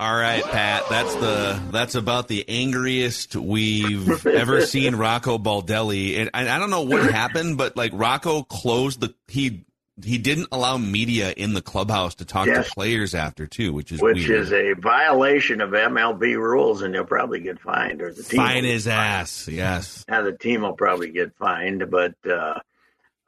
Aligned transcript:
All 0.00 0.14
right, 0.14 0.44
Pat. 0.44 0.84
That's 0.88 1.12
the 1.16 1.60
that's 1.72 1.96
about 1.96 2.28
the 2.28 2.48
angriest 2.48 3.34
we've 3.34 4.24
ever 4.26 4.60
seen 4.66 4.94
Rocco 4.94 5.38
Baldelli, 5.38 6.18
and, 6.18 6.30
and 6.32 6.48
I 6.48 6.58
don't 6.60 6.70
know 6.70 6.82
what 6.82 7.10
happened, 7.10 7.58
but 7.58 7.76
like 7.76 7.90
Rocco 7.94 8.42
closed 8.44 9.00
the 9.00 9.12
he 9.26 9.64
he 10.04 10.16
didn't 10.18 10.46
allow 10.52 10.76
media 10.78 11.32
in 11.36 11.54
the 11.54 11.60
clubhouse 11.60 12.14
to 12.14 12.24
talk 12.24 12.46
Yes. 12.46 12.68
to 12.68 12.74
players 12.74 13.16
after 13.16 13.48
too, 13.48 13.72
which 13.72 13.90
is 13.90 14.00
which 14.00 14.28
weird. 14.28 14.42
is 14.42 14.52
a 14.52 14.74
violation 14.74 15.60
of 15.60 15.70
MLB 15.70 16.36
rules, 16.36 16.82
and 16.82 16.94
you'll 16.94 17.04
probably 17.04 17.40
get 17.40 17.58
fined, 17.58 18.00
or 18.00 18.12
the 18.14 18.22
team 18.22 18.36
fine 18.38 18.62
his 18.62 18.84
fined. 18.84 18.96
ass. 18.96 19.48
Yes. 19.48 20.04
Now 20.08 20.22
the 20.22 20.30
team 20.32 20.62
will 20.62 20.74
probably 20.74 21.10
get 21.10 21.34
fined, 21.36 21.90
but 21.90 22.14
uh, 22.24 22.60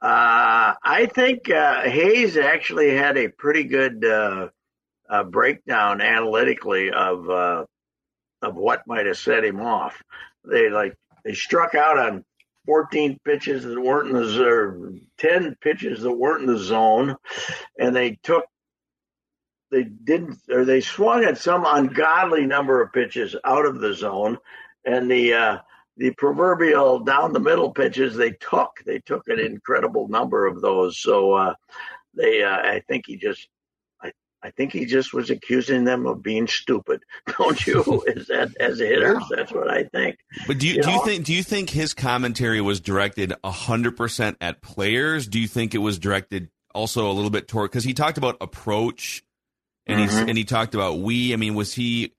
uh, 0.01 0.73
I 0.81 1.09
think 1.13 1.49
uh, 1.49 1.81
Hayes 1.81 2.37
actually 2.37 2.95
had 2.95 3.17
a 3.17 3.27
pretty 3.27 3.65
good 3.65 4.05
uh, 5.11 5.23
breakdown 5.23 6.01
analytically 6.01 6.89
of 6.91 7.29
uh, 7.29 7.65
of 8.41 8.55
what 8.55 8.87
might 8.87 9.05
have 9.05 9.17
set 9.17 9.43
him 9.43 9.61
off. 9.61 10.01
They 10.43 10.69
like 10.69 10.95
they 11.23 11.33
struck 11.33 11.75
out 11.75 11.99
on 11.99 12.25
14 12.65 13.19
pitches 13.23 13.63
that 13.63 13.79
weren't 13.79 14.09
in 14.09 14.15
the 14.15 14.27
z- 14.27 14.41
or 14.41 14.93
10 15.17 15.55
pitches 15.61 16.01
that 16.01 16.11
weren't 16.11 16.41
in 16.41 16.53
the 16.53 16.57
zone, 16.57 17.15
and 17.77 17.95
they 17.95 18.19
took 18.23 18.45
they 19.69 19.83
didn't 19.83 20.39
or 20.49 20.65
they 20.65 20.81
swung 20.81 21.23
at 21.23 21.37
some 21.37 21.65
ungodly 21.67 22.45
number 22.45 22.81
of 22.81 22.91
pitches 22.91 23.35
out 23.45 23.65
of 23.65 23.79
the 23.79 23.93
zone, 23.93 24.37
and 24.85 25.09
the 25.11 25.33
uh, 25.33 25.57
the 25.97 26.11
proverbial 26.11 26.99
down 26.99 27.33
the 27.33 27.39
middle 27.39 27.71
pitches 27.71 28.15
they 28.15 28.31
took. 28.31 28.71
They 28.85 28.99
took 28.99 29.27
an 29.27 29.39
incredible 29.39 30.07
number 30.07 30.47
of 30.47 30.61
those. 30.61 30.97
So 30.97 31.33
uh, 31.33 31.53
they, 32.15 32.43
uh, 32.43 32.57
I 32.57 32.81
think 32.87 33.05
he 33.07 33.17
just, 33.17 33.47
I, 34.43 34.51
think 34.51 34.73
he 34.73 34.85
just 34.85 35.13
was 35.13 35.29
accusing 35.29 35.83
them 35.83 36.05
of 36.05 36.21
being 36.23 36.47
stupid. 36.47 37.01
Don't 37.37 37.65
you? 37.65 38.03
Is 38.07 38.27
that 38.27 38.55
as 38.59 38.79
hitters? 38.79 39.23
That's 39.35 39.51
what 39.51 39.69
I 39.69 39.83
think. 39.85 40.17
But 40.47 40.59
do 40.59 40.67
you, 40.67 40.75
You 40.75 40.81
do 40.83 40.91
you 40.91 41.05
think 41.05 41.25
do 41.25 41.33
you 41.33 41.43
think 41.43 41.69
his 41.69 41.93
commentary 41.93 42.61
was 42.61 42.79
directed 42.79 43.33
hundred 43.43 43.97
percent 43.97 44.37
at 44.41 44.61
players? 44.61 45.27
Do 45.27 45.39
you 45.39 45.47
think 45.47 45.75
it 45.75 45.79
was 45.79 45.99
directed 45.99 46.49
also 46.73 47.09
a 47.09 47.13
little 47.13 47.29
bit 47.29 47.47
toward 47.47 47.69
because 47.71 47.83
he 47.83 47.93
talked 47.93 48.17
about 48.17 48.37
approach 48.41 49.23
and 49.87 49.99
he 49.99 50.05
Mhm. 50.07 50.29
and 50.29 50.37
he 50.37 50.43
talked 50.43 50.75
about 50.75 50.99
we. 50.99 51.33
I 51.33 51.35
mean, 51.35 51.55
was 51.55 51.73
he? 51.73 52.13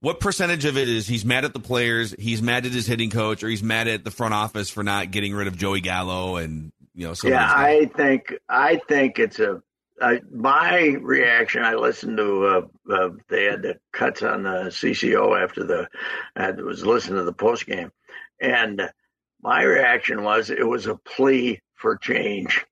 What 0.00 0.20
percentage 0.20 0.64
of 0.66 0.76
it 0.76 0.88
is 0.88 1.08
he's 1.08 1.24
mad 1.24 1.44
at 1.44 1.54
the 1.54 1.58
players, 1.60 2.14
he's 2.18 2.42
mad 2.42 2.66
at 2.66 2.72
his 2.72 2.86
hitting 2.86 3.10
coach, 3.10 3.42
or 3.42 3.48
he's 3.48 3.62
mad 3.62 3.88
at 3.88 4.04
the 4.04 4.10
front 4.10 4.34
office 4.34 4.68
for 4.70 4.82
not 4.84 5.10
getting 5.10 5.34
rid 5.34 5.48
of 5.48 5.56
Joey 5.56 5.80
Gallo 5.80 6.36
and 6.36 6.70
you 6.94 7.06
know 7.06 7.08
yeah, 7.08 7.10
of 7.10 7.20
these 7.22 7.30
guys? 7.30 7.42
I 7.56 7.84
think 7.96 8.34
I 8.48 8.80
think 8.88 9.18
it's 9.18 9.38
a. 9.40 9.62
I, 10.00 10.20
my 10.30 10.96
reaction. 11.00 11.64
I 11.64 11.74
listened 11.74 12.18
to. 12.18 12.46
Uh, 12.46 12.92
uh, 12.92 13.08
they 13.28 13.44
had 13.44 13.62
the 13.62 13.78
cuts 13.92 14.22
on 14.22 14.42
the 14.42 14.70
CCO 14.70 15.42
after 15.42 15.64
the. 15.64 15.88
I 16.34 16.50
was 16.50 16.84
listening 16.84 17.18
to 17.18 17.24
the 17.24 17.32
post 17.32 17.66
game, 17.66 17.90
and 18.40 18.90
my 19.42 19.62
reaction 19.62 20.22
was 20.22 20.50
it 20.50 20.66
was 20.66 20.86
a 20.86 20.96
plea 20.96 21.60
for 21.74 21.96
change. 21.96 22.64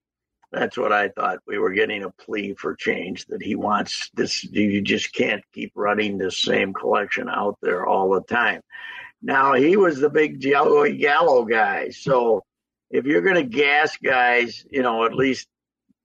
That's 0.52 0.76
what 0.76 0.92
I 0.92 1.08
thought. 1.08 1.38
We 1.46 1.58
were 1.58 1.72
getting 1.72 2.04
a 2.04 2.10
plea 2.10 2.54
for 2.54 2.76
change 2.76 3.26
that 3.26 3.42
he 3.42 3.54
wants 3.56 4.10
this. 4.14 4.44
You 4.44 4.82
just 4.82 5.12
can't 5.14 5.42
keep 5.52 5.72
running 5.74 6.18
this 6.18 6.38
same 6.38 6.72
collection 6.72 7.28
out 7.28 7.56
there 7.62 7.86
all 7.86 8.10
the 8.10 8.22
time. 8.22 8.60
Now 9.22 9.54
he 9.54 9.76
was 9.76 9.98
the 9.98 10.10
big 10.10 10.40
Joey 10.40 10.98
Gallo 10.98 11.44
guy, 11.44 11.88
so 11.88 12.42
if 12.90 13.06
you're 13.06 13.22
going 13.22 13.36
to 13.36 13.42
gas 13.42 13.96
guys, 13.96 14.64
you 14.70 14.82
know, 14.82 15.04
at 15.04 15.14
least 15.14 15.48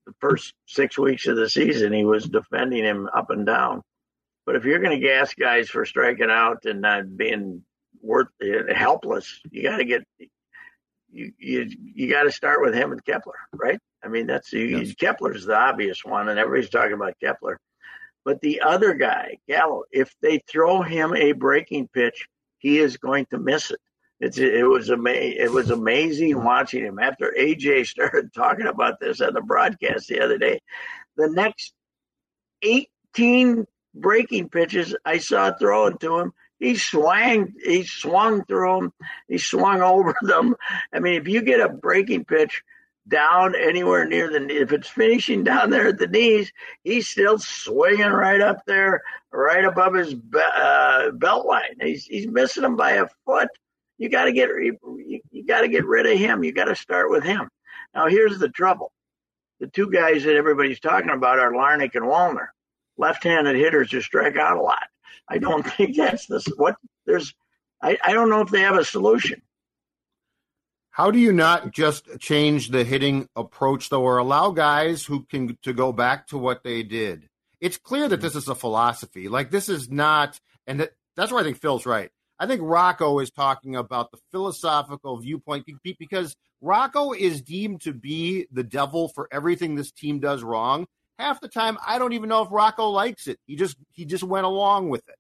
the 0.09 0.15
first 0.19 0.53
six 0.65 0.97
weeks 0.97 1.27
of 1.27 1.37
the 1.37 1.49
season, 1.49 1.93
he 1.93 2.05
was 2.05 2.25
defending 2.25 2.83
him 2.83 3.09
up 3.15 3.29
and 3.29 3.45
down. 3.45 3.81
But 4.45 4.55
if 4.55 4.65
you're 4.65 4.79
going 4.79 4.99
to 4.99 5.07
gas 5.07 5.33
guys 5.33 5.69
for 5.69 5.85
striking 5.85 6.31
out 6.31 6.65
and 6.65 6.81
not 6.81 7.15
being 7.15 7.63
worth 8.01 8.29
helpless, 8.73 9.39
you 9.51 9.63
got 9.63 9.77
to 9.77 9.85
get 9.85 10.03
you 11.11 11.31
you 11.37 11.69
you 11.77 12.09
got 12.09 12.23
to 12.23 12.31
start 12.31 12.61
with 12.61 12.73
him 12.73 12.91
and 12.91 13.03
Kepler, 13.05 13.35
right? 13.53 13.79
I 14.03 14.07
mean, 14.07 14.27
that's 14.27 14.53
Yes. 14.53 14.93
Kepler's 14.95 15.45
the 15.45 15.55
obvious 15.55 16.03
one, 16.03 16.29
and 16.29 16.39
everybody's 16.39 16.69
talking 16.69 16.93
about 16.93 17.19
Kepler. 17.19 17.59
But 18.25 18.41
the 18.41 18.61
other 18.61 18.93
guy, 18.93 19.37
Gallo, 19.47 19.83
if 19.91 20.13
they 20.21 20.39
throw 20.47 20.81
him 20.81 21.15
a 21.15 21.31
breaking 21.31 21.89
pitch, 21.93 22.27
he 22.59 22.79
is 22.79 22.97
going 22.97 23.25
to 23.31 23.39
miss 23.39 23.71
it. 23.71 23.79
It's 24.19 24.37
it 24.37 24.67
was 24.67 24.91
ama- 24.91 25.11
it 25.11 25.51
was 25.51 25.69
amazing 25.69 26.43
watching 26.43 26.83
him 26.83 26.99
after 26.99 27.33
AJ 27.37 27.87
started 27.87 28.33
talking 28.35 28.67
about 28.67 28.99
this 28.99 29.21
on 29.21 29.33
the 29.33 29.41
broadcast 29.41 30.07
the 30.07 30.21
other 30.21 30.37
day. 30.37 30.61
The 31.15 31.29
next 31.29 31.73
18 32.61 33.65
breaking 33.95 34.49
pitches 34.49 34.95
I 35.05 35.17
saw 35.19 35.53
thrown 35.53 35.97
to 35.99 36.19
him, 36.19 36.33
he 36.59 36.75
swung 36.75 37.53
he 37.63 37.83
swung 37.83 38.43
through 38.45 38.79
them, 38.79 38.93
he 39.27 39.37
swung 39.37 39.81
over 39.93 40.13
them. 40.21 40.55
I 40.93 40.99
mean, 40.99 41.15
if 41.15 41.27
you 41.27 41.41
get 41.41 41.61
a 41.61 41.69
breaking 41.69 42.25
pitch 42.25 42.61
down 43.07 43.55
anywhere 43.55 44.05
near 44.05 44.29
the 44.29 44.45
if 44.49 44.71
it's 44.71 44.89
finishing 44.89 45.43
down 45.43 45.69
there 45.69 45.87
at 45.87 45.97
the 45.97 46.07
knees, 46.07 46.51
he's 46.83 47.07
still 47.07 47.39
swinging 47.39 48.11
right 48.11 48.41
up 48.41 48.65
there, 48.67 49.01
right 49.31 49.65
above 49.65 49.95
his 49.95 50.13
be- 50.13 50.39
uh, 50.57 51.11
belt 51.11 51.45
line. 51.45 51.77
He's 51.81 52.05
he's 52.05 52.27
missing 52.27 52.63
them 52.63 52.75
by 52.75 52.91
a 52.91 53.07
foot. 53.25 53.47
You 53.99 54.09
got 54.09 54.25
to 54.25 54.31
get 54.31 54.49
you, 54.49 55.19
you 55.29 55.45
got 55.45 55.61
to 55.61 55.67
get 55.67 55.85
rid 55.85 56.07
of 56.07 56.17
him. 56.17 56.43
You 56.43 56.53
got 56.53 56.65
to 56.65 56.75
start 56.75 57.11
with 57.11 57.23
him. 57.23 57.49
Now 57.93 58.07
here's 58.07 58.39
the 58.39 58.49
trouble: 58.49 58.91
the 59.59 59.67
two 59.67 59.91
guys 59.91 60.23
that 60.23 60.35
everybody's 60.35 60.79
talking 60.79 61.11
about 61.11 61.37
are 61.37 61.51
Larnach 61.51 61.93
and 61.93 62.05
Wallner, 62.05 62.47
left-handed 62.97 63.57
hitters 63.57 63.91
who 63.91 64.01
strike 64.01 64.37
out 64.37 64.57
a 64.57 64.61
lot. 64.61 64.87
I 65.27 65.37
don't 65.37 65.63
think 65.75 65.97
that's 65.97 66.25
the 66.25 66.41
what 66.55 66.75
there's. 67.05 67.35
I, 67.81 67.97
I 68.03 68.13
don't 68.13 68.29
know 68.29 68.41
if 68.41 68.49
they 68.49 68.61
have 68.61 68.77
a 68.77 68.85
solution. 68.85 69.41
How 70.91 71.11
do 71.11 71.19
you 71.19 71.31
not 71.31 71.71
just 71.71 72.19
change 72.19 72.69
the 72.69 72.83
hitting 72.83 73.29
approach 73.35 73.89
though, 73.89 74.03
or 74.03 74.17
allow 74.17 74.51
guys 74.51 75.05
who 75.05 75.23
can 75.23 75.57
to 75.63 75.73
go 75.73 75.91
back 75.91 76.27
to 76.27 76.37
what 76.37 76.63
they 76.63 76.83
did? 76.83 77.29
It's 77.59 77.77
clear 77.77 78.07
that 78.07 78.15
mm-hmm. 78.15 78.23
this 78.23 78.35
is 78.35 78.47
a 78.47 78.55
philosophy. 78.55 79.27
Like 79.27 79.51
this 79.51 79.67
is 79.69 79.89
not, 79.89 80.39
and 80.67 80.79
that, 80.79 80.93
that's 81.15 81.31
where 81.31 81.41
I 81.41 81.43
think 81.43 81.57
Phil's 81.57 81.85
right. 81.85 82.11
I 82.39 82.47
think 82.47 82.61
Rocco 82.63 83.19
is 83.19 83.31
talking 83.31 83.75
about 83.75 84.11
the 84.11 84.19
philosophical 84.31 85.17
viewpoint 85.17 85.65
because 85.99 86.35
Rocco 86.61 87.11
is 87.11 87.41
deemed 87.41 87.81
to 87.81 87.93
be 87.93 88.47
the 88.51 88.63
devil 88.63 89.09
for 89.09 89.27
everything 89.31 89.75
this 89.75 89.91
team 89.91 90.19
does 90.19 90.41
wrong. 90.43 90.87
Half 91.17 91.41
the 91.41 91.49
time, 91.49 91.77
I 91.85 91.99
don't 91.99 92.13
even 92.13 92.29
know 92.29 92.43
if 92.43 92.49
Rocco 92.49 92.89
likes 92.89 93.27
it. 93.27 93.39
He 93.45 93.57
just 93.57 93.75
he 93.91 94.05
just 94.05 94.23
went 94.23 94.45
along 94.45 94.89
with 94.89 95.07
it. 95.09 95.15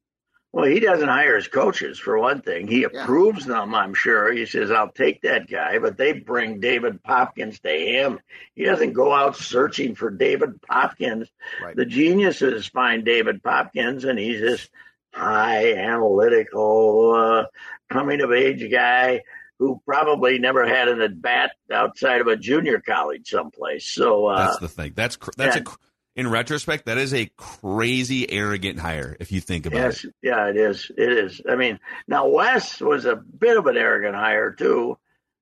Well, 0.51 0.65
he 0.65 0.79
doesn't 0.79 1.09
hire 1.09 1.35
his 1.35 1.47
coaches 1.47 1.99
for 1.99 2.17
one 2.17 2.41
thing. 2.41 2.67
He 2.67 2.81
Yeah. 2.81 3.03
approves 3.03 3.45
them, 3.45 3.75
I'm 3.75 3.93
sure. 3.93 4.31
He 4.31 4.45
says, 4.45 4.71
"I'll 4.71 4.91
take 4.91 5.21
that 5.21 5.47
guy," 5.49 5.77
but 5.77 5.97
they 5.97 6.13
bring 6.13 6.59
David 6.61 7.03
Popkins 7.03 7.59
to 7.59 7.69
him. 7.69 8.19
He 8.55 8.63
doesn't 8.63 8.93
go 8.93 9.13
out 9.13 9.35
searching 9.35 9.93
for 9.93 10.09
David 10.09 10.61
Popkins. 10.61 11.29
Right. 11.61 11.75
The 11.75 11.85
geniuses 11.85 12.65
find 12.65 13.03
David 13.03 13.43
Popkins, 13.43 14.05
and 14.05 14.17
he's 14.17 14.39
this 14.41 14.69
high 15.13 15.73
analytical, 15.73 17.13
uh, 17.13 17.45
coming 17.91 18.21
of 18.21 18.31
age 18.31 18.69
guy 18.71 19.21
who 19.59 19.81
probably 19.85 20.39
never 20.39 20.65
had 20.65 20.87
an 20.87 21.01
at 21.01 21.21
bat 21.21 21.51
outside 21.71 22.21
of 22.21 22.27
a 22.27 22.37
junior 22.37 22.79
college 22.79 23.29
someplace. 23.29 23.85
So 23.85 24.27
uh, 24.27 24.47
That's 24.47 24.59
the 24.59 24.67
thing. 24.69 24.93
That's 24.95 25.17
cr- 25.17 25.31
that's 25.35 25.57
a 25.57 25.61
cr- 25.61 25.75
in 26.15 26.29
retrospect 26.29 26.85
that 26.85 26.97
is 26.97 27.13
a 27.13 27.29
crazy 27.37 28.29
arrogant 28.29 28.79
hire 28.79 29.15
if 29.19 29.31
you 29.31 29.41
think 29.41 29.65
about 29.65 29.77
it. 29.77 29.83
Yes, 29.83 30.03
it. 30.05 30.15
yeah, 30.21 30.47
it 30.47 30.57
is. 30.57 30.91
It 30.97 31.11
is. 31.11 31.41
I 31.49 31.55
mean, 31.55 31.79
now 32.07 32.27
Wes 32.29 32.79
was 32.79 33.05
a 33.05 33.15
bit 33.15 33.57
of 33.57 33.67
an 33.67 33.77
arrogant 33.77 34.15
hire 34.15 34.51
too, 34.51 34.97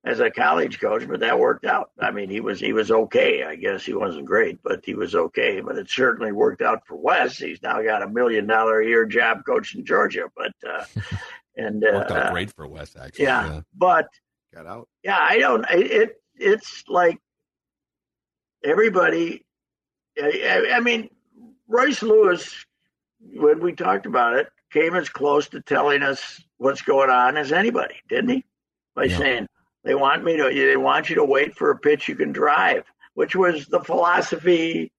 as 0.07 0.19
a 0.19 0.31
college 0.31 0.79
coach, 0.79 1.07
but 1.07 1.19
that 1.19 1.37
worked 1.39 1.65
out. 1.65 1.91
I 1.99 2.11
mean, 2.11 2.29
he 2.29 2.39
was 2.39 2.59
he 2.59 2.73
was 2.73 2.89
okay. 2.91 3.43
I 3.43 3.55
guess 3.55 3.83
he 3.85 3.93
wasn't 3.93 4.25
great, 4.25 4.59
but 4.63 4.83
he 4.85 4.93
was 4.95 5.13
okay. 5.15 5.59
But 5.61 5.77
it 5.77 5.89
certainly 5.89 6.31
worked 6.31 6.61
out 6.61 6.85
for 6.87 6.95
Wes. 6.95 7.37
He's 7.37 7.61
now 7.61 7.81
got 7.81 8.03
a 8.03 8.09
million 8.09 8.47
dollar 8.47 8.81
a 8.81 8.87
year 8.87 9.05
job 9.05 9.41
coaching 9.45 9.85
Georgia. 9.85 10.29
But 10.35 10.53
uh, 10.67 10.85
and 11.57 11.83
uh, 11.83 11.87
Worked 11.93 12.11
out 12.11 12.31
great 12.33 12.53
for 12.55 12.67
Wes 12.67 12.95
actually. 12.95 13.25
yeah, 13.25 13.61
but 13.75 14.07
Got 14.53 14.65
out. 14.65 14.87
yeah, 15.03 15.17
I 15.19 15.39
don't. 15.39 15.65
It, 15.71 15.91
it 15.91 16.21
it's 16.35 16.83
like 16.87 17.19
everybody. 18.63 19.45
I, 20.21 20.67
I- 20.71 20.75
I 20.77 20.79
mean, 20.79 21.09
Royce 21.67 22.01
Lewis 22.01 22.65
when 23.33 23.59
we 23.59 23.73
talked 23.73 24.05
about 24.05 24.35
it, 24.35 24.47
came 24.71 24.95
as 24.95 25.09
close 25.09 25.47
to 25.49 25.59
telling 25.61 26.03
us 26.03 26.41
what's 26.57 26.81
going 26.81 27.09
on 27.09 27.35
as 27.35 27.51
anybody, 27.51 27.95
didn't 28.07 28.29
he? 28.29 28.45
By 28.95 29.05
Yeah. 29.05 29.17
saying 29.17 29.47
they 29.87 29.95
want 29.95 30.23
me 30.23 30.35
to, 30.37 30.43
they 30.53 30.77
want 30.77 31.09
you 31.09 31.15
to 31.15 31.25
wait 31.25 31.55
for 31.55 31.71
a 31.71 31.77
pitch 31.77 32.09
you 32.09 32.15
can 32.15 32.31
drive, 32.31 32.83
which 33.13 33.35
was 33.35 33.65
the 33.67 33.79
philosophy 33.79 34.91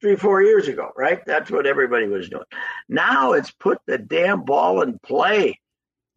three, 0.00 0.16
four 0.16 0.42
years 0.42 0.66
ago, 0.66 0.90
right? 0.96 1.24
That's 1.26 1.50
what 1.50 1.66
everybody 1.66 2.06
was 2.06 2.28
doing. 2.28 2.44
Now 2.88 3.32
it's 3.32 3.50
put 3.50 3.78
the 3.86 3.98
damn 3.98 4.44
ball 4.44 4.82
in 4.82 4.98
play, 4.98 5.60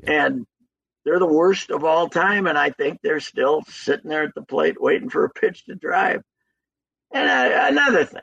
and 0.03 0.45
they're 1.05 1.19
the 1.19 1.25
worst 1.25 1.69
of 1.69 1.83
all 1.83 2.09
time. 2.09 2.47
And 2.47 2.57
I 2.57 2.71
think 2.71 2.99
they're 3.01 3.19
still 3.19 3.61
sitting 3.67 4.09
there 4.09 4.23
at 4.23 4.35
the 4.35 4.41
plate 4.41 4.81
waiting 4.81 5.09
for 5.09 5.25
a 5.25 5.29
pitch 5.29 5.65
to 5.65 5.75
drive. 5.75 6.21
And 7.13 7.29
uh, 7.29 7.65
another 7.67 8.05
thing, 8.05 8.21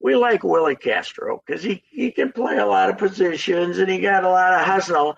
we 0.00 0.14
like 0.14 0.44
Willie 0.44 0.76
Castro 0.76 1.42
because 1.44 1.62
he, 1.62 1.82
he 1.90 2.12
can 2.12 2.30
play 2.30 2.58
a 2.58 2.66
lot 2.66 2.90
of 2.90 2.98
positions 2.98 3.78
and 3.78 3.90
he 3.90 3.98
got 3.98 4.24
a 4.24 4.28
lot 4.28 4.52
of 4.52 4.60
hustle, 4.60 5.16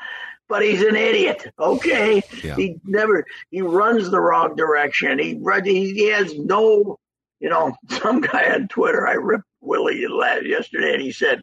but 0.48 0.62
he's 0.62 0.82
an 0.82 0.96
idiot. 0.96 1.46
Okay, 1.58 2.22
Yeah. 2.42 2.56
he 2.56 2.76
never 2.84 3.24
he 3.50 3.62
runs 3.62 4.10
the 4.10 4.20
wrong 4.20 4.56
direction. 4.56 5.18
He 5.18 5.38
he, 5.64 6.08
has 6.08 6.36
no, 6.38 6.96
you 7.40 7.48
know. 7.48 7.74
Some 8.02 8.20
guy 8.20 8.52
on 8.52 8.68
Twitter, 8.68 9.06
I 9.06 9.12
ripped 9.14 9.44
Willie 9.60 10.00
yesterday, 10.00 10.94
and 10.94 11.02
he 11.02 11.12
said 11.12 11.40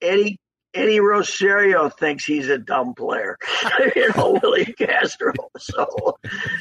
Eddie 0.00 0.38
Eddie 0.74 1.00
Rosario 1.00 1.88
thinks 1.88 2.24
he's 2.24 2.48
a 2.48 2.58
dumb 2.58 2.94
player. 2.94 3.36
you 3.96 4.10
know, 4.16 4.38
Willie 4.42 4.74
Castro. 4.78 5.32
So, 5.58 6.16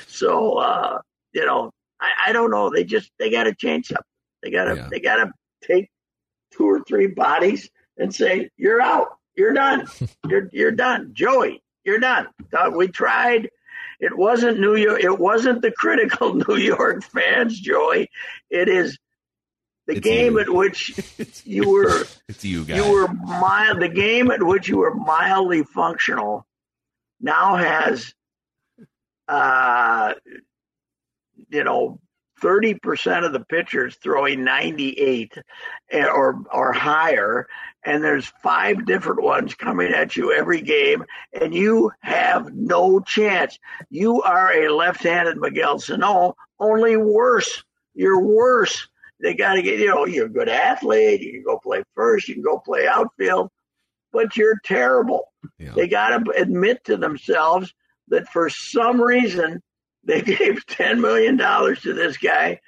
so 0.08 0.54
uh, 0.58 1.00
you 1.34 1.46
know, 1.46 1.72
I, 2.00 2.12
I 2.28 2.31
don't 2.34 2.50
know. 2.52 2.70
They 2.70 2.84
just 2.84 3.12
they 3.20 3.30
got 3.30 3.44
to 3.44 3.54
change 3.54 3.88
something. 3.88 4.04
They 4.42 4.52
got 4.52 4.66
to 4.66 4.76
Yeah. 4.76 4.88
they 4.90 5.00
got 5.00 5.18
to 5.18 5.31
take 5.64 5.90
two 6.52 6.66
or 6.66 6.81
three 6.88 7.08
bodies 7.08 7.70
and 7.98 8.14
say 8.14 8.50
you're 8.58 8.81
out. 8.81 9.08
You're 9.36 9.54
done. 9.54 9.86
you're 10.30 10.50
you're 10.54 10.72
done. 10.72 11.10
Joey, 11.14 11.62
you're 11.86 12.00
done. 12.00 12.28
We 12.76 12.88
tried. 12.90 13.50
It 14.00 14.18
wasn't 14.18 14.60
New 14.60 14.76
York. 14.76 15.02
It 15.04 15.18
wasn't 15.20 15.62
the 15.62 15.72
critical 15.72 16.34
New 16.48 16.58
York 16.58 17.04
fans, 17.04 17.58
Joey. 17.60 18.10
It 18.50 18.68
is 18.68 18.98
the 19.88 19.94
It's 19.98 20.02
game 20.02 20.34
you. 20.34 20.40
at 20.42 20.50
which 20.50 21.00
you 21.46 21.70
were 21.70 22.06
It's 22.28 22.44
you 22.44 22.66
guys. 22.66 22.78
you 22.78 22.92
were 22.92 23.08
mild. 23.08 23.80
The 23.82 23.88
game 23.90 24.32
at 24.32 24.44
which 24.44 24.68
you 24.68 24.78
were 24.80 24.94
mildly 24.96 25.64
functional 25.64 26.46
now 27.22 27.56
has, 27.56 28.14
uh, 29.28 30.14
you 31.50 31.64
know, 31.64 32.00
thirty 32.42 32.74
percent 32.74 33.26
of 33.26 33.31
the 33.31 33.40
pitchers 33.40 33.96
throwing 33.96 34.44
ninety-eight 34.44 35.38
eh, 35.92 36.06
or 36.06 36.42
or 36.52 36.74
higher, 36.74 37.48
and 37.86 38.04
there's 38.04 38.26
five 38.42 38.86
different 38.86 39.22
ones 39.22 39.54
coming 39.54 39.94
at 39.94 40.18
you 40.18 40.34
every 40.34 40.62
game, 40.62 41.06
and 41.40 41.54
you 41.54 41.92
have 42.02 42.54
no 42.54 43.00
chance. 43.00 43.60
You 43.90 44.22
are 44.24 44.52
a 44.52 44.74
left-handed 44.74 45.38
Miguel 45.38 45.80
Sano, 45.80 46.36
only 46.60 46.98
worse. 46.98 47.64
You're 47.94 48.22
worse. 48.22 48.88
They 49.22 49.36
got 49.36 49.54
to 49.54 49.62
get, 49.62 49.80
you 49.80 49.88
know, 49.88 50.06
you're 50.06 50.26
a 50.26 50.30
good 50.30 50.50
athlete. 50.50 51.22
You 51.22 51.32
can 51.34 51.44
go 51.44 51.60
play 51.60 51.84
first. 51.94 52.28
You 52.28 52.34
can 52.34 52.44
go 52.44 52.60
play 52.60 52.88
outfield, 52.88 53.50
but 54.12 54.36
you're 54.36 54.60
terrible. 54.66 55.31
Yeah. 55.60 55.74
They 55.76 55.88
got 55.88 56.10
to 56.18 56.31
admit 56.31 56.84
to 56.86 56.98
themselves 56.98 57.74
that 58.08 58.28
for 58.30 58.50
some 58.50 59.00
reason 59.00 59.62
they 60.04 60.22
gave 60.24 60.66
$10 60.66 61.00
million 61.00 61.38
to 61.38 61.94
this 61.94 62.18
guy 62.18 62.60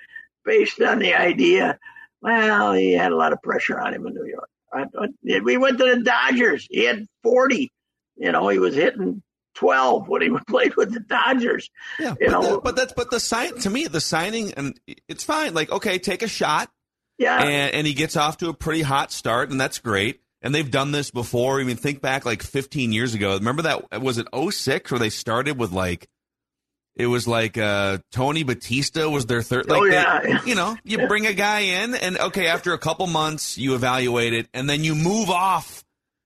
based 0.45 0.81
on 0.81 0.99
the 0.99 1.13
idea, 1.13 1.77
well, 2.21 2.73
he 2.73 2.93
had 2.93 3.11
a 3.11 3.15
lot 3.15 3.33
of 3.33 3.41
pressure 3.41 3.79
on 3.79 3.93
him 3.93 4.05
in 4.07 4.13
New 4.13 4.25
York. 4.25 4.49
I, 4.77 4.83
I- 5.03 5.39
we 5.41 5.57
went 5.57 5.77
to 5.79 5.95
the 5.95 6.01
Dodgers. 6.03 6.67
He 6.69 6.85
had 6.85 7.05
40. 7.23 7.71
You 8.17 8.31
know, 8.31 8.47
he 8.49 8.59
was 8.59 8.73
hitting 8.75 9.21
12 9.55 10.07
when 10.07 10.21
he 10.21 10.29
played 10.47 10.75
with 10.75 10.93
the 10.93 10.99
Dodgers. 11.01 11.69
Yeah, 11.99 12.15
you 12.19 12.27
but, 12.27 12.31
know- 12.31 12.55
the, 12.55 12.61
but 12.61 12.75
that's 12.75 12.93
but 12.93 13.11
the 13.11 13.19
sign 13.19 13.55
to 13.59 13.69
me 13.69 13.85
the 13.87 14.01
signing 14.01 14.53
and 14.53 14.79
it's 15.07 15.23
fine. 15.23 15.53
Like 15.53 15.71
okay, 15.71 15.99
take 15.99 16.21
a 16.23 16.27
shot, 16.27 16.69
Yeah. 17.17 17.41
and 17.41 17.73
and 17.73 17.87
he 17.87 17.93
gets 17.93 18.15
off 18.15 18.37
to 18.37 18.49
a 18.49 18.53
pretty 18.53 18.81
hot 18.81 19.11
start, 19.11 19.51
and 19.51 19.59
that's 19.59 19.79
great. 19.79 20.21
And 20.43 20.53
they've 20.53 20.69
done 20.69 20.91
this 20.91 21.09
before. 21.09 21.59
I 21.59 21.63
mean, 21.63 21.77
think 21.77 21.99
back 21.99 22.23
like 22.23 22.43
15 22.43 22.91
years 22.93 23.15
ago. 23.15 23.33
Remember 23.33 23.63
that 23.63 24.01
was 24.01 24.19
it 24.19 24.27
06 24.51 24.91
where 24.91 24.99
they 24.99 25.09
started 25.09 25.57
with 25.57 25.71
like 25.71 26.07
it 26.97 27.05
was 27.07 27.27
like 27.27 27.57
uh 27.57 27.99
Tony 28.11 28.43
Batista 28.43 29.07
was 29.09 29.25
their 29.27 29.41
third. 29.41 29.69
Like 29.69 29.79
Oh, 29.81 29.85
they- 29.85 29.91
yeah. 29.93 30.39
you 30.45 30.55
know, 30.55 30.75
you 30.83 31.07
bring 31.07 31.25
a 31.25 31.33
guy 31.33 31.59
in, 31.59 31.95
and 31.95 32.17
okay, 32.17 32.47
after 32.47 32.73
a 32.73 32.77
couple 32.79 33.07
months, 33.07 33.57
you 33.57 33.75
evaluate 33.75 34.33
it, 34.33 34.47
and 34.53 34.69
then 34.69 34.83
you 34.83 34.95
move 34.95 35.29
off. 35.29 35.83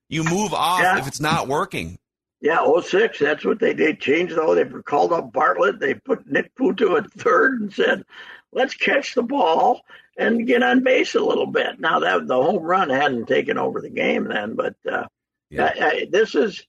You 0.08 0.24
move 0.24 0.52
off 0.52 0.80
Yeah. 0.82 0.98
if 0.98 1.06
it's 1.06 1.20
not 1.20 1.46
working. 1.48 1.98
Yeah, 2.40 2.66
06, 2.80 3.18
that's 3.20 3.44
what 3.44 3.60
they 3.60 3.72
did. 3.72 4.00
Changed 4.00 4.34
though. 4.34 4.54
They 4.56 4.64
called 4.64 5.12
up 5.12 5.32
Bartlett. 5.32 5.78
They 5.78 5.94
put 5.94 6.26
Nick 6.26 6.54
Punto 6.56 6.96
at 6.96 7.10
third 7.12 7.60
and 7.60 7.72
said, 7.72 8.04
let's 8.52 8.74
catch 8.74 9.14
the 9.14 9.22
ball 9.22 9.82
and 10.18 10.46
get 10.46 10.62
on 10.62 10.82
base 10.82 11.14
a 11.14 11.20
little 11.20 11.46
bit. 11.46 11.78
Now, 11.78 12.00
that 12.00 12.26
the 12.26 12.34
home 12.34 12.62
run 12.62 12.90
hadn't 12.90 13.26
taken 13.26 13.58
over 13.58 13.80
the 13.80 13.90
game 13.90 14.24
then, 14.24 14.56
but 14.56 14.74
uh, 14.90 15.06
Yeah. 15.50 15.72
I- 15.80 15.84
I- 15.86 16.06
this 16.10 16.34
is. 16.34 16.66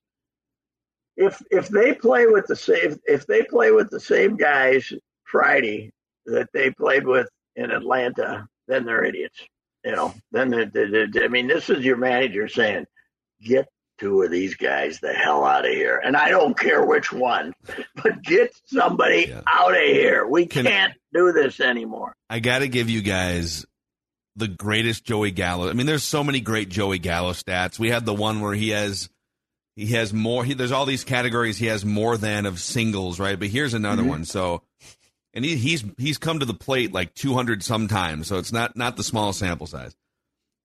If 1.15 1.41
if 1.51 1.69
they 1.69 1.93
play 1.93 2.25
with 2.25 2.47
the 2.47 2.55
same 2.55 2.99
if 3.05 3.27
they 3.27 3.43
play 3.43 3.71
with 3.71 3.89
the 3.89 3.99
same 3.99 4.35
guys 4.35 4.91
Friday 5.25 5.91
that 6.25 6.47
they 6.53 6.71
played 6.71 7.05
with 7.05 7.27
in 7.55 7.69
Atlanta, 7.71 8.47
then 8.67 8.85
they're 8.85 9.03
idiots. 9.05 9.39
You 9.85 9.91
know, 9.91 10.13
then 10.31 10.49
they, 10.49 10.65
they, 10.65 10.85
they- 11.05 11.23
I 11.25 11.27
mean, 11.27 11.47
this 11.47 11.69
is 11.69 11.83
your 11.83 11.97
manager 11.97 12.47
saying, 12.47 12.85
"Get 13.43 13.67
two 13.99 14.21
of 14.23 14.31
these 14.31 14.55
guys 14.55 14.99
the 14.99 15.13
hell 15.13 15.43
out 15.45 15.65
of 15.67 15.71
here. 15.71 16.01
And 16.03 16.17
I 16.17 16.29
don't 16.29 16.57
care 16.57 16.83
which 16.83 17.11
one, 17.13 17.53
but 18.01 18.23
get 18.23 18.51
somebody 18.65 19.27
Yeah. 19.29 19.41
out 19.47 19.73
of 19.75 19.81
here. 19.83 20.25
We 20.25 20.47
Can- 20.47 20.65
can't 20.65 20.93
do 21.13 21.31
this 21.31 21.59
anymore. 21.59 22.13
I 22.29 22.39
got 22.39 22.59
to 22.59 22.67
give 22.67 22.89
you 22.89 23.01
guys 23.03 23.65
the 24.35 24.47
greatest 24.47 25.05
Joey 25.05 25.29
Gallo. 25.29 25.69
I 25.69 25.73
mean, 25.73 25.85
there's 25.85 26.01
so 26.03 26.23
many 26.23 26.39
great 26.41 26.69
Joey 26.69 26.97
Gallo 26.97 27.33
stats. 27.33 27.77
We 27.77 27.91
had 27.91 28.03
the 28.05 28.15
one 28.15 28.41
where 28.41 28.55
he 28.55 28.69
has 28.69 29.09
he 29.75 29.87
has 29.87 30.13
more. 30.13 30.45
He, 30.45 30.53
there's 30.53 30.71
all 30.71 30.85
these 30.85 31.03
categories 31.03 31.57
he 31.57 31.67
has 31.67 31.83
more 31.83 32.17
than 32.17 32.45
of 32.45 32.59
singles, 32.59 33.19
right? 33.19 33.39
But 33.39 33.49
here's 33.49 33.73
another 33.73 34.01
mm-hmm. 34.01 34.09
one. 34.09 34.25
So, 34.25 34.61
and 35.33 35.43
he, 35.43 35.55
he's 35.55 35.83
he's 35.97 36.17
come 36.17 36.39
to 36.39 36.45
the 36.45 36.53
plate 36.53 36.93
like 36.93 37.13
200 37.15 37.63
sometimes. 37.63 38.27
So 38.27 38.37
it's 38.37 38.51
not 38.51 38.75
not 38.77 38.97
the 38.97 39.03
small 39.03 39.33
sample 39.33 39.67
size. 39.67 39.95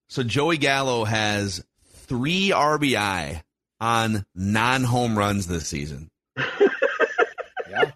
So 0.08 0.22
Joey 0.22 0.58
Gallo 0.58 1.04
has 1.04 1.64
three 1.84 2.50
RBI 2.50 3.42
on 3.80 4.24
non 4.34 4.84
home 4.84 5.16
runs 5.18 5.46
this 5.46 5.66
season. 5.66 6.10
Yeah. 7.70 7.90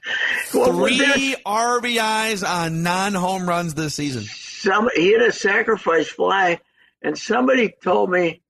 Well, 0.54 0.86
Three 0.86 1.34
RBIs 1.46 2.46
on 2.46 2.82
non 2.82 3.14
home 3.14 3.48
runs 3.48 3.72
this 3.72 3.94
season. 3.94 4.24
some 4.24 4.90
he 4.94 5.12
had 5.12 5.22
a 5.22 5.32
sacrifice 5.32 6.08
fly, 6.08 6.60
and 7.00 7.16
somebody 7.18 7.74
told 7.82 8.10
me 8.10 8.42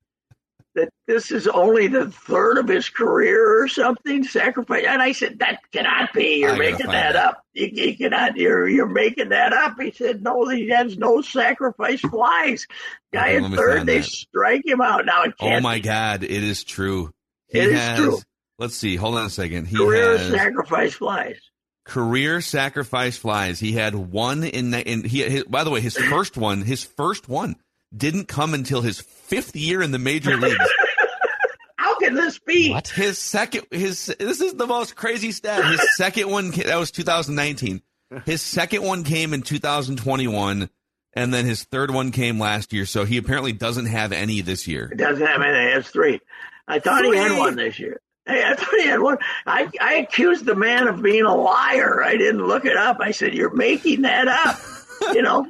that 0.75 0.89
this 1.07 1.31
is 1.31 1.47
only 1.49 1.87
the 1.89 2.11
third 2.11 2.59
of 2.59 2.69
his 2.69 2.89
career 2.89 3.63
or 3.63 3.69
something. 3.69 4.25
Sacrifice, 4.25 4.85
and 4.87 5.03
I 5.03 5.13
said 5.13 5.39
that 5.41 5.61
cannot 5.73 6.13
be. 6.13 6.41
You're 6.41 6.51
gotta 6.51 6.59
making 6.59 6.87
that 6.93 7.13
that. 7.13 7.17
up. 7.17 7.43
You, 7.53 7.67
you 7.73 7.97
cannot. 7.97 8.37
You're 8.37 8.69
you're 8.69 8.87
making 8.87 9.31
that 9.31 9.53
up. 9.53 9.79
He 9.81 9.91
said 9.93 10.23
no. 10.23 10.49
He 10.49 10.69
has 10.71 10.97
no 10.97 11.23
sacrifice 11.23 12.01
flies. 12.01 12.67
Guy 13.13 13.35
at 13.35 13.43
third, 13.53 13.87
they 13.87 13.99
that. 13.99 14.05
strike 14.05 14.63
him 14.67 14.81
out. 14.81 15.05
Now 15.07 15.25
it 15.25 15.35
Oh 15.41 15.61
my 15.61 15.77
be 15.77 15.81
God, 15.81 16.23
it 16.23 16.31
is 16.31 16.65
true. 16.65 17.11
He 17.49 17.59
It 17.59 17.71
is 17.73 17.79
has, 17.79 17.99
true. 17.99 18.19
Let's 18.59 18.77
see. 18.77 18.97
Hold 18.97 19.17
on 19.17 19.27
a 19.27 19.31
second. 19.31 19.67
He 19.67 19.77
career 19.77 20.17
has 20.19 20.31
sacrifice 20.31 20.95
flies. 20.95 21.39
career 21.85 22.41
sacrifice 22.41 23.17
flies. 23.17 23.61
He 23.61 23.73
had 23.73 23.95
one 23.95 24.45
in. 24.45 24.73
in 24.75 25.05
he. 25.05 25.23
His, 25.23 25.45
by 25.45 25.65
the 25.65 25.71
way, 25.71 25.81
his 25.81 25.97
first 26.11 26.37
one. 26.37 26.63
His 26.63 26.83
first 26.85 27.29
one 27.29 27.57
didn't 27.97 28.27
come 28.29 28.55
until 28.55 28.81
his 28.81 29.01
fifth 29.01 29.57
year 29.57 29.83
in 29.83 29.91
the 29.91 29.99
major 29.99 30.37
leagues. 30.37 30.57
How 31.77 31.99
can 31.99 32.15
this 32.15 32.39
be? 32.39 32.71
What? 32.71 32.89
His 32.89 33.19
second. 33.19 33.67
His. 33.71 34.07
This 34.19 34.41
is 34.41 34.55
the 34.55 34.67
most 34.67 34.97
crazy 34.97 35.33
stat. 35.33 35.65
His 35.65 35.81
second 35.97 36.31
one. 36.31 36.51
That 36.51 36.77
was 36.77 36.91
2019. 36.91 37.83
His 38.25 38.43
second 38.43 38.83
one 38.83 39.05
came 39.05 39.33
in 39.35 39.43
2021. 39.43 40.69
And 41.15 41.35
then 41.35 41.45
his 41.45 41.65
third 41.65 41.91
one 41.91 42.11
came 42.11 42.39
last 42.39 42.73
year, 42.73 42.87
so 42.87 43.05
he 43.05 43.19
apparently 43.19 43.53
doesn't 43.53 43.85
have 43.87 44.13
any 44.13 44.41
this 44.41 44.67
year. 44.67 44.89
It 44.91 44.97
doesn't 44.97 45.27
have 45.27 45.43
anything. 45.43 45.69
has 45.75 45.89
three. 45.89 46.21
I 46.67 46.79
thought 46.79 47.05
he 47.05 47.15
had 47.15 47.39
one 47.39 47.57
this 47.57 47.79
year. 47.79 48.01
Hey, 48.25 48.43
I 48.45 48.55
thought 48.55 48.75
he 48.81 48.87
had 48.87 49.01
one. 49.01 49.19
I, 49.47 49.69
I 49.81 49.95
accused 49.95 50.47
the 50.47 50.55
man 50.55 50.87
of 50.89 51.03
being 51.03 51.25
a 51.25 51.35
liar. 51.35 52.03
I 52.03 52.17
didn't 52.17 52.47
look 52.47 52.65
it 52.65 52.77
up. 52.77 52.99
I 53.01 53.11
said, 53.11 53.35
You're 53.35 53.55
making 53.55 54.03
that 54.03 54.27
up. 54.29 54.59
you 55.15 55.21
know, 55.23 55.47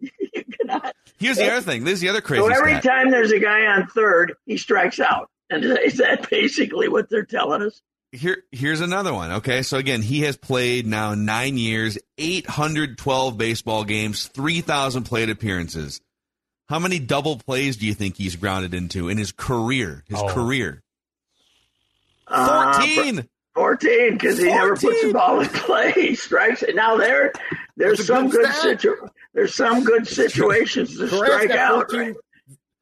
you 0.00 0.44
cannot. 0.60 0.94
Here's 1.18 1.36
the 1.38 1.50
other 1.50 1.60
thing. 1.62 1.84
This 1.84 1.94
is 1.94 2.00
the 2.00 2.08
other 2.08 2.20
crazy 2.20 2.42
So 2.42 2.50
every 2.50 2.72
stat. 2.78 2.82
time 2.84 3.10
there's 3.10 3.32
a 3.32 3.38
guy 3.38 3.66
on 3.66 3.86
third, 3.88 4.34
he 4.46 4.56
strikes 4.56 5.00
out. 5.00 5.30
And 5.48 5.64
is 5.64 5.98
that 5.98 6.28
basically 6.28 6.88
what 6.88 7.08
they're 7.08 7.24
telling 7.24 7.62
us? 7.62 7.80
Here, 8.10 8.42
here's 8.50 8.80
another 8.80 9.14
one. 9.14 9.30
Okay, 9.30 9.62
so 9.62 9.78
again, 9.78 10.02
he 10.02 10.22
has 10.22 10.36
played 10.36 10.86
now 10.88 11.14
nine 11.14 11.56
years, 11.56 11.96
812 12.18 13.38
baseball 13.38 13.84
games, 13.84 14.26
3,000 14.26 15.04
plate 15.04 15.30
appearances. 15.30 16.00
How 16.68 16.80
many 16.80 16.98
double 16.98 17.36
plays 17.38 17.76
do 17.76 17.86
you 17.86 17.94
think 17.94 18.16
he's 18.16 18.34
grounded 18.34 18.74
into 18.74 19.08
in 19.08 19.18
his 19.18 19.30
career? 19.30 20.02
His 20.08 20.18
Oh. 20.20 20.26
career. 20.34 20.82
Uh, 22.26 22.84
14. 23.56 23.88
14 23.88 24.10
because 24.12 24.38
he 24.38 24.44
never 24.44 24.76
puts 24.76 25.02
the 25.02 25.12
ball 25.12 25.40
in 25.40 25.48
play. 25.48 25.90
He 25.92 26.14
strikes 26.14 26.62
it. 26.62 26.74
Now 26.76 26.96
there, 26.96 27.32
there's 27.76 27.98
That's 27.98 28.06
some 28.08 28.28
good 28.28 28.44
good 28.44 28.54
situ- 28.54 29.08
There's 29.34 29.54
some 29.54 29.82
good 29.84 30.06
situations 30.06 30.90
to 30.98 31.08
Correa's 31.08 31.42
strike 31.42 31.50
out. 31.50 31.90
14 31.90 32.00
right? 32.00 32.14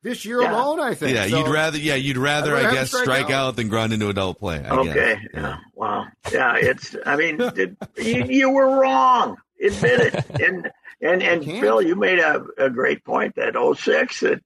this 0.02 0.25
year 0.25 0.43
Yeah. 0.43 0.52
alone, 0.52 0.81
I 0.81 0.95
think. 0.95 1.14
yeah, 1.16 1.26
So- 1.28 1.38
you'd 1.38 1.49
rather 1.52 1.78
yeah, 1.78 1.95
you'd 1.95 2.16
rather 2.19 2.50
I'd 2.50 2.64
rather 2.64 2.66
I 2.66 2.71
have 2.71 2.75
guess 2.75 2.88
strike 2.90 3.04
strike 3.04 3.25
out. 3.26 3.49
out 3.49 3.57
than 3.57 3.69
ground 3.69 3.93
into 3.93 4.09
a 4.09 4.12
double 4.12 4.35
play. 4.35 4.62
I 4.64 4.71
Okay. 4.71 4.93
guess. 4.93 5.19
Yeah. 5.33 5.57
Wow. 5.75 6.07
Yeah. 6.33 6.57
It's. 6.57 6.95
I 7.07 7.16
mean, 7.16 7.40
it, 7.57 7.76
you, 7.97 8.25
you 8.25 8.50
were 8.50 8.81
wrong. 8.81 9.37
Admit 9.62 10.00
it. 10.00 10.25
And 10.43 10.71
and 11.00 11.23
and 11.23 11.45
can't. 11.45 11.61
Phil, 11.61 11.83
you 11.83 11.97
made 11.97 12.19
a, 12.19 12.45
a 12.59 12.71
great 12.71 13.04
point. 13.04 13.35
That 13.37 13.54
06, 13.78 14.21
That 14.21 14.43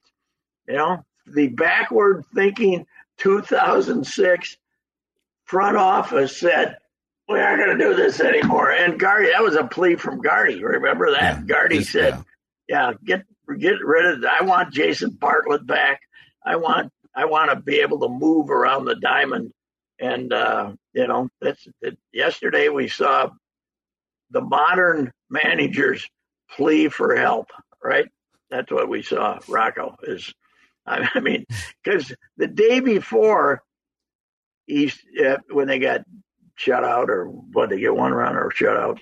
you 0.67 0.75
know 0.77 1.05
the 1.27 1.49
backward 1.49 2.25
thinking 2.35 2.87
2006 3.19 4.57
front 5.49 5.77
office 5.77 6.37
said. 6.37 6.77
We're 7.29 7.43
not 7.43 7.59
going 7.59 7.77
to 7.77 7.85
do 7.85 7.95
this 7.95 8.21
anymore. 8.21 8.71
And 8.71 8.99
Gardy, 8.99 9.31
that 9.33 9.43
was 9.43 9.55
a 9.55 9.65
plea 9.65 9.97
from 9.97 10.23
Gardy. 10.23 10.65
Remember 10.65 11.11
that? 11.11 11.41
Yeah. 11.41 11.43
Gardy 11.43 11.83
said, 11.83 12.25
yeah. 12.69 12.91
yeah, 12.91 12.93
get 13.05 13.25
get 13.59 13.85
rid 13.85 14.07
of. 14.07 14.25
I 14.25 14.45
want 14.45 14.73
Jason 14.73 15.11
Bartlett 15.11 15.67
back. 15.67 16.01
I 16.45 16.57
want 16.57 16.91
I 17.15 17.27
want 17.27 17.51
to 17.51 17.57
be 17.57 17.81
able 17.81 18.01
to 18.01 18.09
move 18.09 18.51
around 18.51 18.87
the 18.87 18.95
diamond. 18.95 19.53
And 20.01 20.33
uh, 20.33 20.73
you 20.95 21.07
know, 21.07 21.29
that's 21.41 21.67
that, 21.83 21.99
yesterday 22.13 22.71
we 22.71 22.89
saw 22.89 23.31
the 24.31 24.41
modern 24.41 25.13
managers 25.29 26.09
plea 26.51 26.89
for 26.89 27.15
help. 27.15 27.49
Right? 27.83 28.09
That's 28.51 28.71
what 28.71 28.89
we 28.89 29.03
saw. 29.03 29.39
Rocco 29.49 29.97
is. 30.03 30.33
I 30.87 31.09
I 31.15 31.21
mean, 31.21 31.45
because 31.85 32.15
the 32.39 32.47
day 32.47 32.81
before, 32.81 33.63
he's 34.69 34.97
uh, 35.25 35.39
when 35.51 35.67
they 35.67 35.79
got 35.79 36.05
shut 36.55 36.85
out 36.85 37.11
or 37.11 37.27
what 37.27 37.71
they 37.71 37.81
get 37.81 37.95
one 37.95 38.13
run 38.13 38.37
or 38.37 38.51
shut 38.51 38.77
out. 38.77 39.01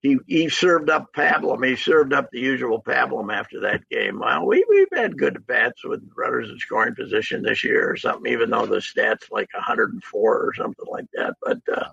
He 0.00 0.18
he 0.28 0.48
served 0.48 0.90
up 0.90 1.12
pablum. 1.12 1.66
He 1.66 1.74
served 1.74 2.12
up 2.12 2.30
the 2.30 2.38
usual 2.38 2.80
pablum 2.80 3.34
after 3.34 3.60
that 3.62 3.88
game. 3.88 4.20
Well, 4.20 4.46
we 4.46 4.64
we've 4.68 4.86
had 4.92 5.18
good 5.18 5.44
bats 5.46 5.84
with 5.84 6.08
runners 6.16 6.50
in 6.50 6.58
scoring 6.58 6.94
position 6.94 7.42
this 7.42 7.64
year 7.64 7.90
or 7.90 7.96
something, 7.96 8.32
even 8.32 8.50
though 8.50 8.66
the 8.66 8.76
stats 8.76 9.30
like 9.32 9.52
104 9.52 10.38
or 10.38 10.54
something 10.54 10.86
like 10.88 11.06
that. 11.14 11.34
But 11.42 11.58
uh, 11.70 11.88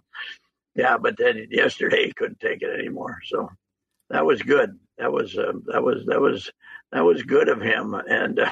yeah, 0.76 0.98
but 0.98 1.18
then 1.18 1.48
yesterday 1.50 2.06
he 2.06 2.14
couldn't 2.14 2.40
take 2.40 2.62
it 2.62 2.80
anymore. 2.80 3.22
So 3.26 3.50
that 4.12 4.26
was 4.26 4.42
good. 4.44 4.78
That 5.00 5.12
was 5.12 5.36
uh, 5.36 5.54
that 5.66 5.82
was 5.82 6.06
that 6.06 6.22
was 6.22 6.52
that 6.92 7.04
was 7.04 7.24
good 7.24 7.50
of 7.50 7.60
him. 7.60 7.96
And 7.96 8.40
uh, 8.40 8.52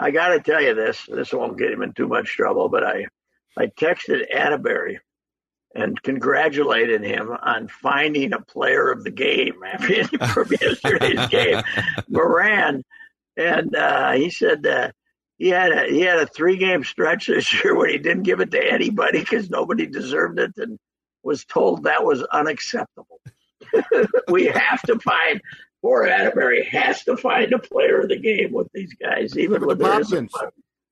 I 0.00 0.10
got 0.10 0.30
to 0.30 0.40
tell 0.40 0.60
you 0.60 0.74
this. 0.74 1.06
This 1.06 1.32
won't 1.32 1.58
get 1.58 1.70
him 1.70 1.82
in 1.82 1.92
too 1.92 2.08
much 2.08 2.36
trouble, 2.36 2.68
but 2.68 2.82
I 2.82 3.06
I 3.56 3.66
texted 3.66 4.32
Atterbury 4.34 5.00
and 5.74 6.00
congratulated 6.02 7.02
him 7.02 7.30
on 7.30 7.68
finding 7.68 8.32
a 8.32 8.40
player 8.40 8.90
of 8.90 9.04
the 9.04 9.10
game 9.10 9.62
after 9.64 10.04
from 10.28 10.48
yesterday's 10.60 11.28
game, 11.28 11.62
Moran, 12.08 12.82
and 13.36 13.74
uh, 13.76 14.12
he 14.12 14.30
said 14.30 14.66
uh, 14.66 14.90
he 15.38 15.48
had 15.48 15.72
a, 15.72 15.86
he 15.86 16.00
had 16.00 16.18
a 16.18 16.26
three 16.26 16.56
game 16.56 16.84
stretch 16.84 17.28
this 17.28 17.52
year 17.62 17.74
where 17.74 17.88
he 17.88 17.98
didn't 17.98 18.24
give 18.24 18.40
it 18.40 18.50
to 18.50 18.72
anybody 18.72 19.20
because 19.20 19.48
nobody 19.48 19.86
deserved 19.86 20.38
it, 20.38 20.52
and 20.56 20.78
was 21.22 21.44
told 21.44 21.84
that 21.84 22.04
was 22.04 22.22
unacceptable. 22.24 23.20
we 24.28 24.46
have 24.46 24.82
to 24.82 24.98
find. 24.98 25.40
Poor 25.82 26.04
Atterbury 26.04 26.62
has 26.64 27.02
to 27.04 27.16
find 27.16 27.54
a 27.54 27.58
player 27.58 28.00
of 28.00 28.10
the 28.10 28.18
game 28.18 28.52
with 28.52 28.68
these 28.74 28.92
guys, 28.92 29.38
even 29.38 29.62
With 29.62 29.68
with 29.68 29.78
the 29.78 29.84
Popkins. 29.84 30.30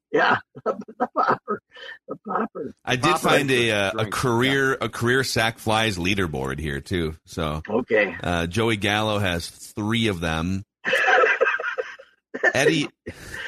Yeah, 0.12 0.38
the 0.64 0.78
popper, 1.14 1.60
the 2.08 2.16
popper. 2.26 2.74
I 2.82 2.96
did 2.96 3.02
Papa 3.02 3.18
find 3.18 3.50
a 3.50 3.70
uh, 3.72 3.90
a 3.90 3.92
drinks, 3.92 4.18
career 4.18 4.72
a 4.80 4.88
career 4.88 5.22
sack 5.22 5.58
flies 5.58 5.98
leaderboard 5.98 6.58
here 6.58 6.80
too. 6.80 7.16
So 7.26 7.62
Okay. 7.68 8.16
uh, 8.22 8.46
Joey 8.46 8.76
Gallo 8.76 9.18
has 9.18 9.48
three 9.48 10.08
of 10.08 10.20
them. 10.20 10.64
Eddie, 12.54 12.88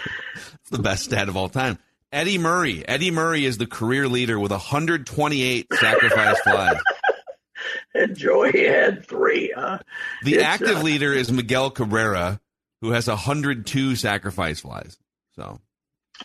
the 0.71 0.79
best 0.79 1.05
stat 1.05 1.29
of 1.29 1.37
all 1.37 1.49
time. 1.49 1.79
Eddie 2.13 2.39
Murray. 2.39 2.87
Eddie 2.87 3.11
Murray 3.11 3.45
is 3.45 3.57
the 3.59 3.67
career 3.67 4.09
leader 4.09 4.39
with 4.39 4.51
128 4.51 5.67
sacrifice 5.73 6.41
flies. 6.41 6.81
And 7.95 8.17
Joey 8.17 8.67
had 8.67 9.07
three, 9.07 9.53
huh? 9.57 9.79
The 10.25 10.35
It's, 10.37 10.45
active 10.45 10.79
uh, 10.79 10.83
leader 10.83 11.13
is 11.13 11.31
Miguel 11.31 11.71
Cabrera, 11.71 12.41
who 12.81 12.91
has 12.91 13.07
102 13.09 13.97
sacrifice 13.97 14.61
flies. 14.61 14.99
So 15.37 15.61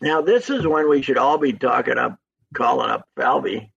Now 0.02 0.22
this 0.22 0.50
is 0.50 0.68
when 0.68 0.90
we 0.90 1.02
should 1.02 1.18
all 1.18 1.38
be 1.38 1.54
talking 1.54 1.98
up, 1.98 2.20
calling 2.54 2.90
up 2.90 3.08
Falvey, 3.16 3.72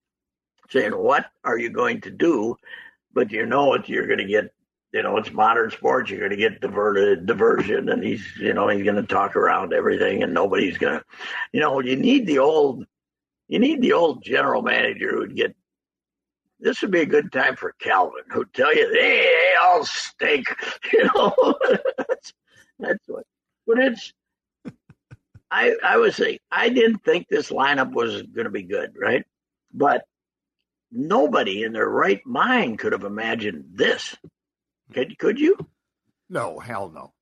saying, 0.70 0.92
"What 0.92 1.26
are 1.44 1.58
you 1.58 1.70
going 1.70 2.00
to 2.02 2.10
do?" 2.10 2.56
But 3.12 3.30
you 3.32 3.46
know 3.46 3.74
it. 3.74 3.88
You're 3.88 4.06
going 4.06 4.18
to 4.18 4.24
get, 4.24 4.52
you 4.92 5.02
know, 5.02 5.16
it's 5.16 5.32
modern 5.32 5.70
sports. 5.70 6.10
You're 6.10 6.20
going 6.20 6.30
to 6.30 6.36
get 6.36 6.60
diverted, 6.60 7.26
diversion, 7.26 7.88
and 7.88 8.02
he's, 8.02 8.24
you 8.38 8.52
know, 8.52 8.68
he's 8.68 8.84
going 8.84 8.96
to 8.96 9.02
talk 9.02 9.36
around 9.36 9.72
everything, 9.72 10.22
and 10.22 10.34
nobody's 10.34 10.78
going 10.78 10.98
to, 10.98 11.04
you 11.52 11.60
know, 11.60 11.80
you 11.80 11.96
need 11.96 12.26
the 12.26 12.38
old, 12.38 12.84
you 13.48 13.58
need 13.58 13.80
the 13.80 13.92
old 13.92 14.22
general 14.22 14.62
manager 14.62 15.10
who'd 15.10 15.36
get. 15.36 15.54
This 16.60 16.82
would 16.82 16.90
be 16.90 17.02
a 17.02 17.06
good 17.06 17.30
time 17.30 17.54
for 17.54 17.72
Calvin, 17.78 18.24
who'd 18.30 18.52
tell 18.52 18.74
you, 18.74 18.88
"Hey, 18.92 19.22
they 19.22 19.54
all 19.60 19.84
stink," 19.84 20.48
you 20.92 21.04
know. 21.04 21.32
that's, 21.96 22.32
that's 22.80 23.04
what. 23.06 23.24
But 23.64 23.78
it's 23.78 24.12
I, 25.50 25.74
I 25.82 25.96
was 25.96 26.16
saying 26.16 26.38
I 26.50 26.68
didn't 26.68 27.04
think 27.04 27.26
this 27.28 27.50
lineup 27.50 27.92
was 27.92 28.22
going 28.22 28.44
to 28.44 28.50
be 28.50 28.62
good, 28.64 28.92
right? 29.00 29.24
But 29.72 30.04
nobody 30.90 31.62
in 31.62 31.72
their 31.72 31.88
right 31.88 32.24
mind 32.26 32.78
could 32.78 32.92
have 32.92 33.04
imagined 33.04 33.64
this. 33.74 34.16
Could 34.92 35.18
could 35.18 35.38
you? 35.38 35.56
No, 36.30 36.58
hell 36.58 36.90
no. 36.94 37.12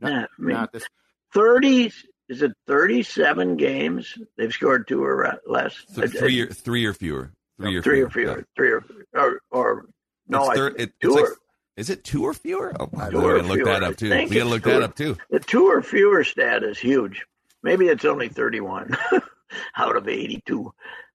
Nah, 0.00 0.10
Not, 0.20 0.28
I 0.38 0.42
mean, 0.42 0.54
not 0.56 0.72
this. 0.72 0.84
Thirty 1.32 1.92
is 2.28 2.42
it 2.42 2.52
thirty-seven 2.66 3.56
games? 3.56 4.16
They've 4.36 4.52
scored 4.52 4.88
two 4.88 5.02
or 5.04 5.26
uh, 5.26 5.36
less. 5.46 5.74
th- 5.94 6.14
uh, 6.14 6.18
three 6.18 6.40
or 6.40 6.46
three 6.48 6.84
or 6.84 6.92
fewer. 6.92 7.32
Three 7.60 7.76
or 7.76 7.82
three 7.82 8.00
or 8.02 8.10
fewer. 8.10 8.34
fewer. 8.34 8.46
Three 8.56 8.70
or 8.70 8.84
or, 9.14 9.40
or 9.50 9.86
no, 10.28 10.50
It's 10.50 10.60
I, 10.60 10.66
it- 10.82 10.92
two 11.00 11.08
it's 11.08 11.16
like- 11.16 11.24
or 11.24 11.36
Is 11.76 11.90
it 11.90 12.04
two 12.04 12.24
or 12.24 12.34
fewer? 12.34 12.72
Oh, 12.78 12.88
my 12.92 13.10
Two 13.10 13.20
God, 13.20 13.24
or 13.24 13.34
we 13.34 13.40
gotta 13.40 13.48
look 13.48 13.64
that 13.64 13.82
up 13.82 13.96
too. 13.96 14.10
We 14.10 14.26
gotta 14.26 14.44
look 14.50 14.62
that 14.64 14.82
up 14.82 14.94
too. 14.96 15.16
the 15.30 15.40
two 15.40 15.66
or 15.66 15.82
fewer 15.82 16.24
stat 16.24 16.62
is 16.64 16.78
huge. 16.78 17.24
Maybe 17.62 17.88
it's 17.88 18.04
only 18.04 18.28
thirty-one 18.28 18.96
out 19.76 19.96
of 19.96 20.08
eighty-two. 20.08 20.72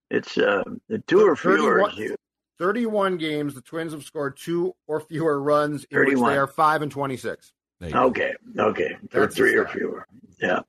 It's 0.10 0.38
uh, 0.38 0.64
the 0.90 1.00
two 1.00 1.22
or 1.26 1.36
fewer 1.36 1.90
31 1.90 2.18
31 2.62 3.18
games, 3.18 3.56
the 3.56 3.62
Twins 3.62 3.92
have 3.92 4.04
scored 4.04 4.38
two 4.38 4.76
or 4.86 5.00
fewer 5.00 5.42
runs, 5.42 5.84
in 5.86 5.98
which 5.98 6.10
31. 6.10 6.32
they 6.32 6.38
are 6.38 6.46
5 6.46 6.82
and 6.84 6.92
26. 6.92 7.54
There 7.80 7.90
you 7.90 7.94
go. 7.96 8.04
Okay, 8.04 8.34
okay, 8.60 8.98
for 9.10 9.22
That's 9.22 9.36
three 9.36 9.56
or 9.56 9.68
fewer. 9.68 10.06
Yeah, 10.40 10.60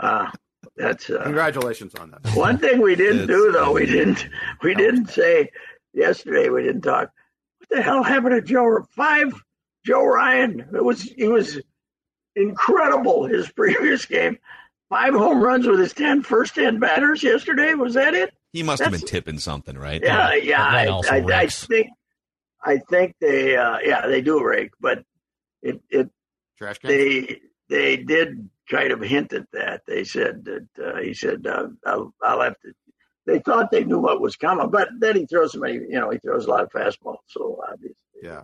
uh, 0.00 0.28
that's 0.76 1.08
uh, 1.10 1.22
Congratulations 1.22 1.94
on 1.94 2.10
that. 2.10 2.36
one 2.36 2.58
thing 2.58 2.80
we 2.80 2.96
didn't 2.96 3.28
do 3.28 3.52
though. 3.52 3.70
We 3.72 3.86
didn't. 3.86 4.28
We 4.60 4.74
didn't 4.74 5.06
say 5.06 5.50
yesterday. 5.92 6.48
We 6.48 6.64
didn't 6.64 6.82
talk. 6.82 7.10
What 7.58 7.68
the 7.70 7.82
hell 7.82 8.02
happened 8.02 8.34
to 8.34 8.42
Joe? 8.42 8.84
Five. 8.90 9.32
Joe 9.86 10.04
Ryan. 10.04 10.66
It 10.74 10.82
was. 10.82 11.02
He 11.02 11.28
was 11.28 11.60
incredible. 12.34 13.26
His 13.26 13.48
previous 13.52 14.04
game. 14.04 14.38
Five 14.88 15.14
home 15.14 15.42
runs 15.42 15.66
with 15.66 15.80
his 15.80 15.92
10 15.92 16.22
first 16.22 16.54
ten 16.54 16.78
batters 16.78 17.22
yesterday. 17.22 17.74
Was 17.74 17.94
that 17.94 18.14
it? 18.14 18.32
He 18.52 18.62
must 18.62 18.82
have 18.82 18.92
been 18.92 19.00
tipping 19.00 19.38
something, 19.38 19.76
right? 19.76 20.00
Yeah, 20.02 20.34
yeah. 20.34 20.84
That 20.84 21.10
I, 21.10 21.18
I, 21.18 21.40
I 21.42 21.46
think. 21.48 21.88
I 22.62 22.78
think 22.78 23.16
they. 23.20 23.56
Uh, 23.56 23.78
yeah, 23.82 24.06
they 24.06 24.20
do 24.20 24.42
rake, 24.44 24.70
but 24.80 25.04
it 25.62 25.80
it 25.90 26.08
Trash 26.56 26.78
can? 26.78 26.88
they 26.88 27.40
they 27.68 27.96
did 27.96 28.48
kind 28.70 28.92
of 28.92 29.00
hint 29.00 29.32
at 29.32 29.50
that. 29.52 29.82
They 29.86 30.04
said 30.04 30.44
that 30.44 30.68
uh, 30.82 31.00
he 31.00 31.14
said 31.14 31.46
uh, 31.46 31.68
I'll, 31.84 32.14
I'll 32.22 32.40
have 32.42 32.58
to. 32.60 32.72
They 33.26 33.38
thought 33.38 33.70
they 33.70 33.84
knew 33.84 33.98
what 33.98 34.20
was 34.20 34.36
coming, 34.36 34.70
but 34.70 34.88
then 34.98 35.16
he 35.16 35.26
throws 35.26 35.52
so 35.52 35.60
many. 35.60 35.74
You 35.74 36.00
know, 36.00 36.10
he 36.10 36.18
throws 36.18 36.46
a 36.46 36.50
lot 36.50 36.62
of 36.62 36.70
fastballs, 36.70 37.16
so 37.26 37.60
obviously. 37.70 37.96
Yeah. 38.22 38.42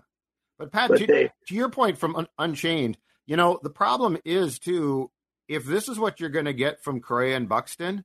But 0.58 0.72
Pat, 0.72 0.90
But 0.90 0.98
to, 0.98 1.06
they, 1.06 1.30
to 1.48 1.54
your 1.54 1.70
point 1.70 1.98
from 1.98 2.16
Un- 2.16 2.28
Unchained, 2.38 2.98
you 3.26 3.36
know, 3.36 3.58
the 3.62 3.70
problem 3.70 4.18
is 4.24 4.58
too, 4.58 5.10
if 5.50 5.64
this 5.64 5.88
is 5.88 5.98
what 5.98 6.20
you're 6.20 6.30
going 6.30 6.44
to 6.44 6.52
get 6.52 6.82
from 6.82 7.00
Correa 7.00 7.36
and 7.36 7.48
Buxton, 7.48 8.04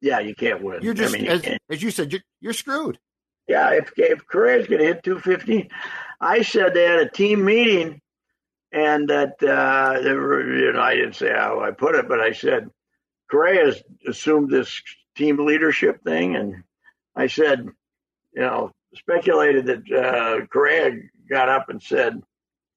yeah, 0.00 0.18
you 0.18 0.34
can't 0.34 0.60
win. 0.60 0.82
you're 0.82 0.92
just, 0.92 1.14
I 1.14 1.18
mean, 1.18 1.28
as, 1.28 1.42
can't. 1.42 1.62
as 1.70 1.82
you 1.82 1.92
said, 1.92 2.12
you're, 2.12 2.22
you're 2.40 2.52
screwed. 2.52 2.98
Yeah, 3.46 3.70
if 3.70 3.92
if 3.96 4.26
Correa's 4.26 4.66
going 4.66 4.80
to 4.80 4.86
hit 4.86 5.04
250, 5.04 5.70
I 6.20 6.42
said 6.42 6.74
they 6.74 6.84
had 6.84 6.98
a 6.98 7.08
team 7.08 7.44
meeting, 7.44 8.00
and 8.72 9.08
that 9.08 9.40
uh, 9.42 10.00
they 10.00 10.12
were, 10.12 10.56
you 10.56 10.72
know, 10.72 10.80
I 10.80 10.96
didn't 10.96 11.14
say 11.14 11.30
how 11.30 11.60
I 11.60 11.70
put 11.70 11.94
it, 11.94 12.08
but 12.08 12.20
I 12.20 12.32
said 12.32 12.70
Correa's 13.30 13.80
assumed 14.06 14.50
this 14.50 14.82
team 15.16 15.44
leadership 15.46 16.02
thing, 16.02 16.34
and 16.34 16.64
I 17.14 17.28
said, 17.28 17.68
you 18.34 18.42
know, 18.42 18.72
speculated 18.94 19.66
that 19.66 19.92
uh, 19.92 20.46
Correa 20.46 20.98
got 21.28 21.48
up 21.48 21.68
and 21.68 21.80
said, 21.80 22.20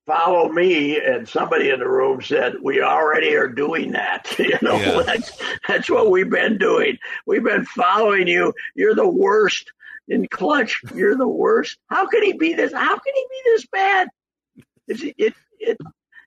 follow 0.06 0.50
me 0.50 1.00
and 1.00 1.28
somebody 1.28 1.70
in 1.70 1.80
the 1.80 1.88
room 1.88 2.22
said 2.22 2.56
we 2.62 2.82
already 2.82 3.36
are 3.36 3.48
doing 3.48 3.92
that. 3.94 4.34
You 4.40 4.58
know 4.62 4.78
Yeah. 4.80 5.02
that's 5.06 5.32
that's 5.68 5.90
what 5.90 6.12
we've 6.12 6.30
been 6.30 6.58
doing. 6.58 6.98
We've 7.26 7.44
been 7.44 7.66
following 7.66 8.28
you. 8.28 8.54
You're 8.76 8.96
the 8.96 9.08
worst 9.08 9.72
in 10.10 10.28
clutch. 10.28 10.82
You're 10.94 11.16
the 11.16 11.28
worst. 11.28 11.78
How 11.88 12.06
can 12.08 12.24
he 12.24 12.34
be 12.34 12.54
this 12.54 12.74
how 12.74 12.96
can 12.98 13.14
he 13.16 13.26
be 13.30 13.42
this 13.46 13.66
bad? 13.68 14.08
It's, 14.88 15.04
it 15.18 15.34
it 15.60 15.78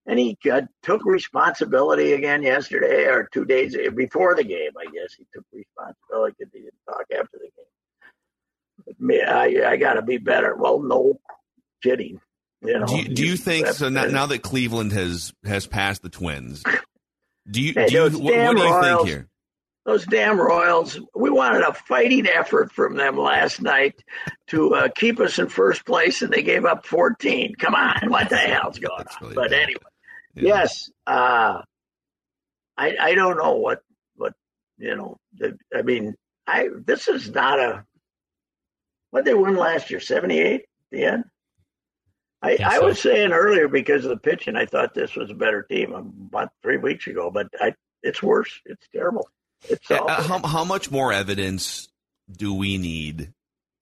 and 0.06 0.18
he 0.18 0.38
uh, 0.50 0.62
took 0.82 1.04
responsibility 1.04 2.12
again 2.12 2.42
yesterday 2.42 3.04
or 3.06 3.28
two 3.32 3.44
days 3.44 3.76
before 3.94 4.34
the 4.34 4.44
game 4.44 4.70
i 4.78 4.84
guess. 4.84 5.12
He 5.14 5.26
took 5.34 5.44
responsibility 5.52 6.36
because 6.38 6.52
he 6.54 6.60
didn't 6.60 6.74
talk 6.88 7.04
after 7.12 7.38
the 7.38 7.50
game. 7.56 8.84
But 8.86 9.00
me 9.00 9.22
i 9.22 9.72
i 9.72 9.76
gotta 9.76 10.00
be 10.02 10.16
better. 10.16 10.56
Well 10.56 10.80
no 10.80 11.20
kidding 11.82 12.18
you 12.62 12.78
know, 12.78 12.86
Do 12.86 12.96
you, 12.96 13.08
do 13.08 13.26
you 13.26 13.36
think 13.36 13.66
so? 13.68 13.88
Now, 13.88 14.06
now 14.06 14.26
that 14.26 14.42
Cleveland 14.42 14.92
has 14.92 15.32
has 15.44 15.66
passed 15.66 16.02
the 16.02 16.08
Twins, 16.08 16.62
do 17.50 17.60
you, 17.62 17.72
Hey, 17.74 17.86
do 17.88 17.94
you 17.94 18.02
what, 18.02 18.12
what 18.34 18.56
do 18.56 18.62
you 18.62 18.68
Royals. 18.72 18.84
think 18.84 19.08
here? 19.08 19.28
those 19.84 20.04
damn 20.06 20.40
Royals, 20.40 20.98
we 21.14 21.30
wanted 21.30 21.62
a 21.62 21.72
fighting 21.72 22.26
effort 22.26 22.72
from 22.72 22.96
them 22.96 23.16
last 23.16 23.62
night 23.62 24.02
to 24.48 24.74
uh, 24.74 24.88
keep 24.96 25.20
us 25.20 25.38
in 25.38 25.48
first 25.48 25.86
place, 25.86 26.22
and 26.22 26.32
they 26.32 26.42
gave 26.42 26.64
up 26.64 26.84
14. 26.84 27.54
Come 27.56 27.74
on, 27.76 28.10
what 28.10 28.28
the 28.28 28.36
hell's 28.36 28.78
going 28.80 28.98
That's 28.98 29.14
on? 29.16 29.22
really 29.22 29.34
but 29.36 29.50
bad. 29.50 29.62
anyway, 29.62 29.80
Yeah. 30.34 30.42
yes, 30.56 30.90
uh, 31.06 31.62
I 32.76 32.96
I 33.00 33.14
don't 33.14 33.36
know 33.36 33.54
what 33.54 33.80
what 34.16 34.32
you 34.78 34.96
know. 34.96 35.16
The, 35.38 35.56
I 35.74 35.82
mean, 35.82 36.14
I 36.48 36.68
this 36.84 37.06
is 37.08 37.30
not 37.30 37.58
a 37.60 37.84
what 39.10 39.24
they 39.24 39.34
won 39.34 39.56
last 39.56 39.90
year, 39.90 40.00
78 40.00 40.54
at 40.54 40.60
the 40.90 41.04
end. 41.04 41.24
I, 42.42 42.56
Think 42.56 42.68
I 42.68 42.76
so. 42.78 42.84
was 42.86 43.00
saying 43.00 43.32
earlier 43.32 43.66
because 43.68 44.04
of 44.04 44.10
the 44.10 44.16
pitching, 44.16 44.56
I 44.56 44.66
thought 44.66 44.94
this 44.94 45.14
was 45.16 45.30
a 45.30 45.34
better 45.34 45.62
team 45.62 45.92
about 45.94 46.50
three 46.62 46.76
weeks 46.76 47.06
ago, 47.06 47.30
but 47.30 47.48
I, 47.60 47.74
it's 48.02 48.22
worse. 48.22 48.60
It's 48.66 48.86
terrible. 48.94 49.28
It's 49.68 49.90
Uh, 49.90 50.06
how, 50.22 50.46
how 50.46 50.64
much 50.64 50.90
more 50.90 51.12
evidence 51.12 51.88
do 52.30 52.52
we 52.54 52.76
need 52.78 53.32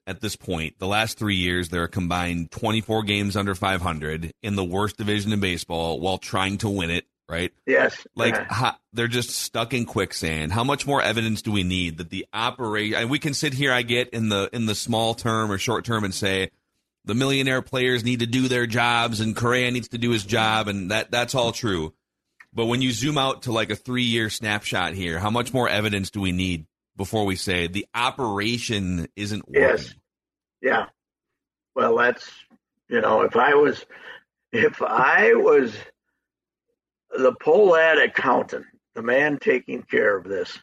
at 0.07 0.21
this 0.21 0.37
point? 0.37 0.79
The 0.79 0.87
last 0.87 1.19
three 1.19 1.35
years, 1.35 1.69
there 1.69 1.83
are 1.83 1.89
combined 1.89 2.53
24 2.53 3.03
games 3.03 3.37
under 3.37 3.55
500 3.55 4.33
in 4.43 4.55
the 4.57 4.65
worst 4.65 4.97
division 4.97 5.33
in 5.33 5.41
baseball 5.41 5.99
while 6.01 6.19
trying 6.19 6.59
to 6.59 6.69
win 6.71 6.91
it, 6.91 7.07
right? 7.29 7.53
Yes. 7.67 8.07
Like 8.15 8.35
Uh, 8.37 8.45
how, 8.49 8.77
they're 8.93 9.09
just 9.09 9.31
stuck 9.31 9.75
in 9.75 9.85
quicksand. 9.85 10.53
How 10.53 10.63
much 10.65 10.87
more 10.87 11.03
evidence 11.03 11.43
do 11.43 11.51
we 11.51 11.65
need 11.65 11.99
that 11.99 12.11
the 12.11 12.25
operation? 12.33 12.99
And 12.99 13.11
we 13.11 13.19
can 13.19 13.35
sit 13.35 13.53
here, 13.53 13.73
I 13.73 13.83
get 13.83 14.11
in 14.11 14.29
the 14.29 14.49
in 14.53 14.67
the 14.67 14.77
small 14.77 15.15
term 15.15 15.51
or 15.51 15.59
short 15.59 15.85
term, 15.85 16.05
and 16.05 16.15
say 16.15 16.51
the 17.05 17.15
millionaire 17.15 17.63
players 17.63 18.05
need 18.05 18.21
to 18.21 18.27
do 18.27 18.49
their 18.49 18.67
jobs, 18.67 19.21
and 19.21 19.37
Correa 19.37 19.71
needs 19.71 19.89
to 19.89 19.99
do 19.99 20.11
his 20.11 20.25
job, 20.25 20.69
and 20.69 20.91
that 20.91 21.11
that's 21.11 21.35
all 21.35 21.53
true. 21.53 21.95
But 22.53 22.67
when 22.67 22.83
you 22.83 22.93
zoom 22.93 23.19
out 23.19 23.43
to 23.43 23.53
like 23.53 23.71
a 23.71 23.77
three 23.77 24.05
year 24.05 24.31
snapshot 24.31 24.95
here, 24.95 25.19
how 25.19 25.31
much 25.31 25.53
more 25.53 25.69
evidence 25.69 26.11
do 26.11 26.21
we 26.21 26.33
need 26.33 26.67
before 26.97 27.25
we 27.25 27.37
say 27.37 27.67
the 27.67 27.87
operation 27.95 29.09
isn't 29.17 29.47
working? 29.49 29.63
Yes. 29.63 29.95
yeah. 30.63 30.87
Well, 31.75 31.97
that's 31.97 32.31
you 32.89 33.01
know, 33.01 33.23
if 33.23 33.37
I 33.37 33.55
was 33.55 33.85
if 34.53 34.81
I 34.81 35.35
was 35.35 35.77
the 37.11 37.33
Pohlad 37.33 38.03
accountant, 38.03 38.67
the 38.95 39.03
man 39.03 39.39
taking 39.39 39.83
care 39.83 40.17
of 40.17 40.25
this, 40.25 40.59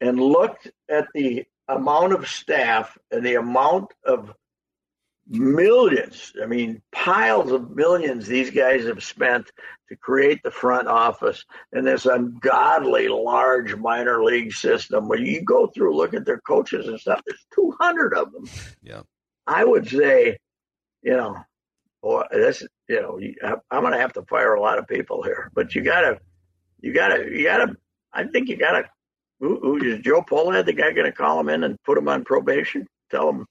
and 0.00 0.20
looked 0.20 0.70
at 0.88 1.06
the 1.14 1.44
amount 1.68 2.12
of 2.14 2.28
staff 2.28 2.96
and 3.10 3.24
the 3.24 3.34
amount 3.36 3.92
of 4.04 4.32
millions, 5.28 6.32
I 6.42 6.46
mean, 6.46 6.80
piles 6.92 7.52
of 7.52 7.70
millions 7.70 8.26
these 8.26 8.50
guys 8.50 8.84
have 8.84 9.02
spent 9.02 9.50
to 9.88 9.96
create 9.96 10.42
the 10.42 10.50
front 10.50 10.88
office 10.88 11.44
in 11.72 11.84
this 11.84 12.06
ungodly 12.06 13.08
large 13.08 13.76
minor 13.76 14.22
league 14.22 14.52
system 14.52 15.08
where 15.08 15.18
you 15.18 15.42
go 15.42 15.66
through, 15.66 15.96
look 15.96 16.14
at 16.14 16.24
their 16.24 16.40
coaches 16.40 16.86
and 16.86 16.98
stuff, 16.98 17.22
there's 17.26 17.46
200 17.54 18.14
of 18.14 18.32
them. 18.32 18.48
Yeah. 18.82 19.02
I 19.46 19.64
would 19.64 19.88
say, 19.88 20.38
you 21.02 21.16
know, 21.16 21.36
boy, 22.02 22.24
this, 22.30 22.62
you 22.88 23.00
know, 23.00 23.58
I'm 23.70 23.82
going 23.82 23.92
to 23.92 24.00
have 24.00 24.12
to 24.14 24.22
fire 24.22 24.54
a 24.54 24.60
lot 24.60 24.78
of 24.78 24.88
people 24.88 25.22
here, 25.22 25.50
but 25.54 25.74
you 25.74 25.82
got 25.82 26.02
to, 26.02 26.18
you 26.80 26.92
got 26.92 27.08
to, 27.08 27.30
you 27.30 27.44
got 27.44 27.66
to, 27.66 27.76
I 28.12 28.24
think 28.24 28.48
you 28.48 28.56
got 28.56 28.72
to, 28.72 28.84
who, 29.40 29.60
who 29.60 29.76
is 29.84 30.00
Joe 30.00 30.22
Pohlad, 30.22 30.66
the 30.66 30.72
guy 30.72 30.92
going 30.92 31.06
to 31.06 31.12
call 31.12 31.38
him 31.40 31.48
in 31.48 31.64
and 31.64 31.80
put 31.84 31.98
him 31.98 32.08
on 32.08 32.24
probation? 32.24 32.86
Tell 33.10 33.30
him, 33.30 33.46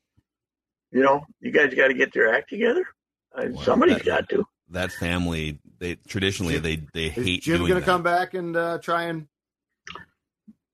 you 0.91 1.01
know, 1.01 1.25
you 1.41 1.51
guys 1.51 1.73
got 1.73 1.87
to 1.89 1.93
get 1.93 2.15
your 2.15 2.33
act 2.33 2.49
together. 2.49 2.85
Uh, 3.35 3.47
Well, 3.51 3.63
somebody's 3.63 3.97
that- 3.97 4.05
got 4.05 4.29
to. 4.29 4.45
That 4.71 4.91
family, 4.91 5.59
they 5.79 5.95
traditionally 5.95 6.57
they 6.57 6.83
they 6.93 7.05
Is 7.05 7.25
hate 7.25 7.41
Jim 7.43 7.59
going 7.59 7.75
to 7.75 7.81
come 7.81 8.03
back 8.03 8.33
and 8.33 8.53
uh, 8.57 8.79
try 8.79 9.03
and 9.03 9.25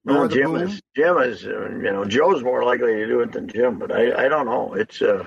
No, 0.04 0.14
lower 0.14 0.28
Jim 0.28 0.56
is 0.56 0.82
Jim 0.96 1.18
is 1.20 1.46
uh, 1.46 1.70
you 1.70 1.92
know 1.92 2.04
Joe's 2.04 2.44
more 2.44 2.64
likely 2.64 2.94
to 2.96 3.06
do 3.06 3.20
it 3.20 3.32
than 3.34 3.48
Jim, 3.48 3.78
but 3.78 3.92
I 3.92 4.26
I 4.26 4.30
don't 4.30 4.48
know. 4.48 4.74
It's 4.74 5.00
uh 5.00 5.24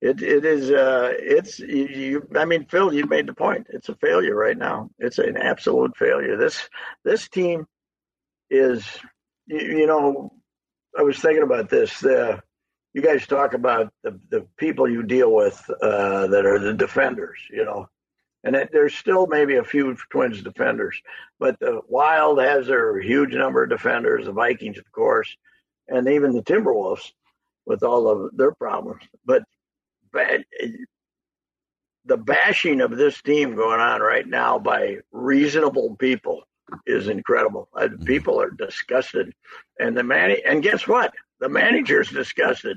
it 0.00 0.22
it 0.22 0.46
is 0.46 0.70
uh 0.70 1.12
it's 1.18 1.58
you, 1.58 1.86
you 1.86 2.28
I 2.34 2.46
mean 2.46 2.64
Phil 2.64 2.94
you 2.94 3.04
made 3.04 3.26
the 3.26 3.34
point. 3.34 3.66
It's 3.70 3.90
a 3.90 3.94
failure 3.96 4.34
right 4.34 4.56
now. 4.56 4.88
It's 4.98 5.18
an 5.18 5.36
absolute 5.36 5.94
failure. 5.96 6.38
This 6.38 6.66
this 7.04 7.28
team 7.28 7.66
is 8.48 8.86
you, 9.46 9.58
you 9.80 9.86
know 9.86 10.32
I 10.98 11.02
was 11.02 11.18
thinking 11.18 11.42
about 11.42 11.68
this. 11.68 12.02
Uh, 12.02 12.40
you 12.94 13.02
guys 13.02 13.26
talk 13.26 13.54
about 13.54 13.92
the 14.02 14.18
the 14.30 14.46
people 14.56 14.88
you 14.88 15.02
deal 15.02 15.34
with 15.34 15.62
uh, 15.82 16.26
that 16.28 16.46
are 16.46 16.58
the 16.58 16.74
defenders, 16.74 17.38
you 17.50 17.64
know. 17.64 17.88
And 18.44 18.54
it, 18.54 18.70
there's 18.72 18.94
still 18.94 19.26
maybe 19.26 19.56
a 19.56 19.64
few 19.64 19.96
Twins 20.10 20.42
defenders, 20.42 21.00
but 21.40 21.58
the 21.58 21.80
Wild 21.88 22.40
has 22.40 22.68
their 22.68 23.00
huge 23.00 23.34
number 23.34 23.64
of 23.64 23.70
defenders. 23.70 24.26
The 24.26 24.32
Vikings, 24.32 24.78
of 24.78 24.90
course, 24.92 25.36
and 25.88 26.08
even 26.08 26.32
the 26.32 26.42
Timberwolves 26.42 27.12
with 27.66 27.82
all 27.82 28.08
of 28.08 28.36
their 28.36 28.52
problems. 28.52 29.02
But 29.24 29.42
bad, 30.12 30.44
the 32.04 32.16
bashing 32.16 32.80
of 32.80 32.96
this 32.96 33.20
team 33.22 33.54
going 33.54 33.80
on 33.80 34.00
right 34.00 34.26
now 34.26 34.58
by 34.58 34.98
reasonable 35.12 35.96
people 35.96 36.42
is 36.86 37.08
incredible. 37.08 37.68
Uh, 37.74 37.88
People 38.04 38.40
are 38.40 38.50
disgusted, 38.50 39.32
and 39.78 39.96
the 39.96 40.02
man 40.02 40.36
and 40.46 40.62
guess 40.62 40.86
what? 40.86 41.12
The 41.40 41.48
manager's 41.48 42.08
disgusted. 42.10 42.76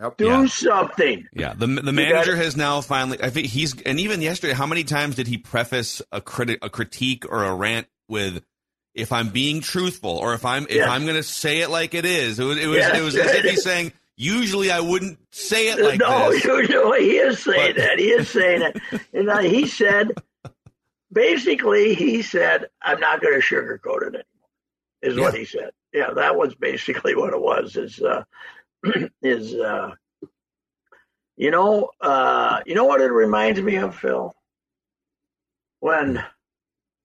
Yep. 0.00 0.16
Do 0.16 0.26
Yeah. 0.26 0.46
something. 0.46 1.26
Yeah, 1.32 1.54
the 1.54 1.66
the 1.66 1.82
got 1.82 1.94
manager 1.94 2.34
has 2.36 2.56
now 2.56 2.80
finally. 2.80 3.18
I 3.22 3.30
think 3.30 3.46
he's 3.48 3.80
and 3.82 4.00
even 4.00 4.20
yesterday, 4.22 4.52
how 4.54 4.66
many 4.66 4.84
times 4.84 5.16
did 5.16 5.26
he 5.28 5.38
preface 5.38 6.02
a 6.10 6.20
criti- 6.20 6.58
a 6.62 6.70
critique 6.70 7.24
or 7.30 7.44
a 7.44 7.54
rant 7.54 7.86
with, 8.08 8.42
"If 8.94 9.12
I'm 9.12 9.28
being 9.28 9.60
truthful, 9.60 10.10
or 10.10 10.34
if 10.34 10.44
I'm 10.44 10.64
if 10.64 10.76
Yes. 10.76 10.88
I'm 10.88 11.04
going 11.04 11.16
to 11.16 11.22
say 11.22 11.60
it 11.60 11.68
like 11.70 11.94
it 11.94 12.04
is." 12.04 12.38
It 12.40 12.44
was 12.44 12.58
it 12.58 12.66
was 12.66 12.78
Yes. 12.78 12.98
it 12.98 13.02
was 13.02 13.16
as 13.16 13.32
if 13.32 13.44
he's 13.44 13.62
saying, 13.70 13.92
"Usually 14.16 14.70
I 14.72 14.80
wouldn't 14.80 15.18
say 15.30 15.68
it 15.68 15.78
like 15.78 16.00
that. 16.00 16.08
no, 16.08 16.30
this." 16.32 16.44
usually 16.44 17.00
he 17.04 17.16
is 17.18 17.38
saying 17.38 17.74
But- 17.74 17.82
that. 17.82 17.98
He 17.98 18.08
is 18.10 18.28
saying 18.28 18.62
it. 18.62 19.00
And 19.12 19.28
uh, 19.30 19.38
he 19.38 19.66
said, 19.66 20.12
basically, 21.12 21.94
he 21.94 22.22
said, 22.22 22.66
I'm 22.80 23.00
not 23.00 23.20
going 23.20 23.40
to 23.40 23.46
sugarcoat 23.46 24.02
it 24.02 24.06
anymore, 24.14 24.22
is 25.02 25.18
what 25.18 25.34
he 25.34 25.44
said. 25.44 25.70
Yeah, 25.92 26.10
that 26.14 26.36
was 26.36 26.54
basically 26.54 27.14
what 27.16 27.34
it 27.34 27.40
was. 27.40 27.76
Is, 27.76 28.00
uh, 28.00 28.24
is 29.22 29.54
uh, 29.54 29.94
you 31.36 31.50
know, 31.50 31.90
uh, 32.00 32.60
you 32.66 32.74
know 32.74 32.84
what 32.84 33.00
it 33.00 33.10
reminds 33.10 33.60
me 33.60 33.76
of, 33.76 33.96
Phil? 33.96 34.34
When 35.80 36.22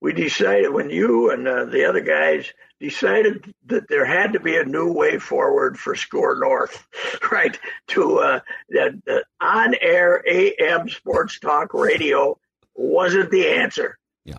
we 0.02 0.14
decided, 0.14 0.72
when 0.72 0.90
you 0.90 1.32
and 1.32 1.48
uh, 1.48 1.66
the 1.66 1.86
other 1.86 2.02
guys 2.02 2.54
decided 2.80 3.52
that 3.66 3.88
there 3.88 4.06
had 4.06 4.34
to 4.34 4.40
be 4.40 4.58
a 4.58 4.64
new 4.64 4.92
way 4.92 5.18
forward 5.18 5.80
for 5.80 5.96
Score 5.96 6.38
North, 6.40 6.86
right? 7.32 7.58
To 7.90 8.20
uh, 8.20 8.40
that 8.70 8.94
the 9.06 9.24
on-air 9.42 10.24
AM 10.28 10.88
sports 10.90 11.40
talk 11.40 11.74
radio 11.74 12.38
wasn't 12.76 13.32
the 13.32 13.48
answer. 13.48 13.98
Yeah. 14.24 14.38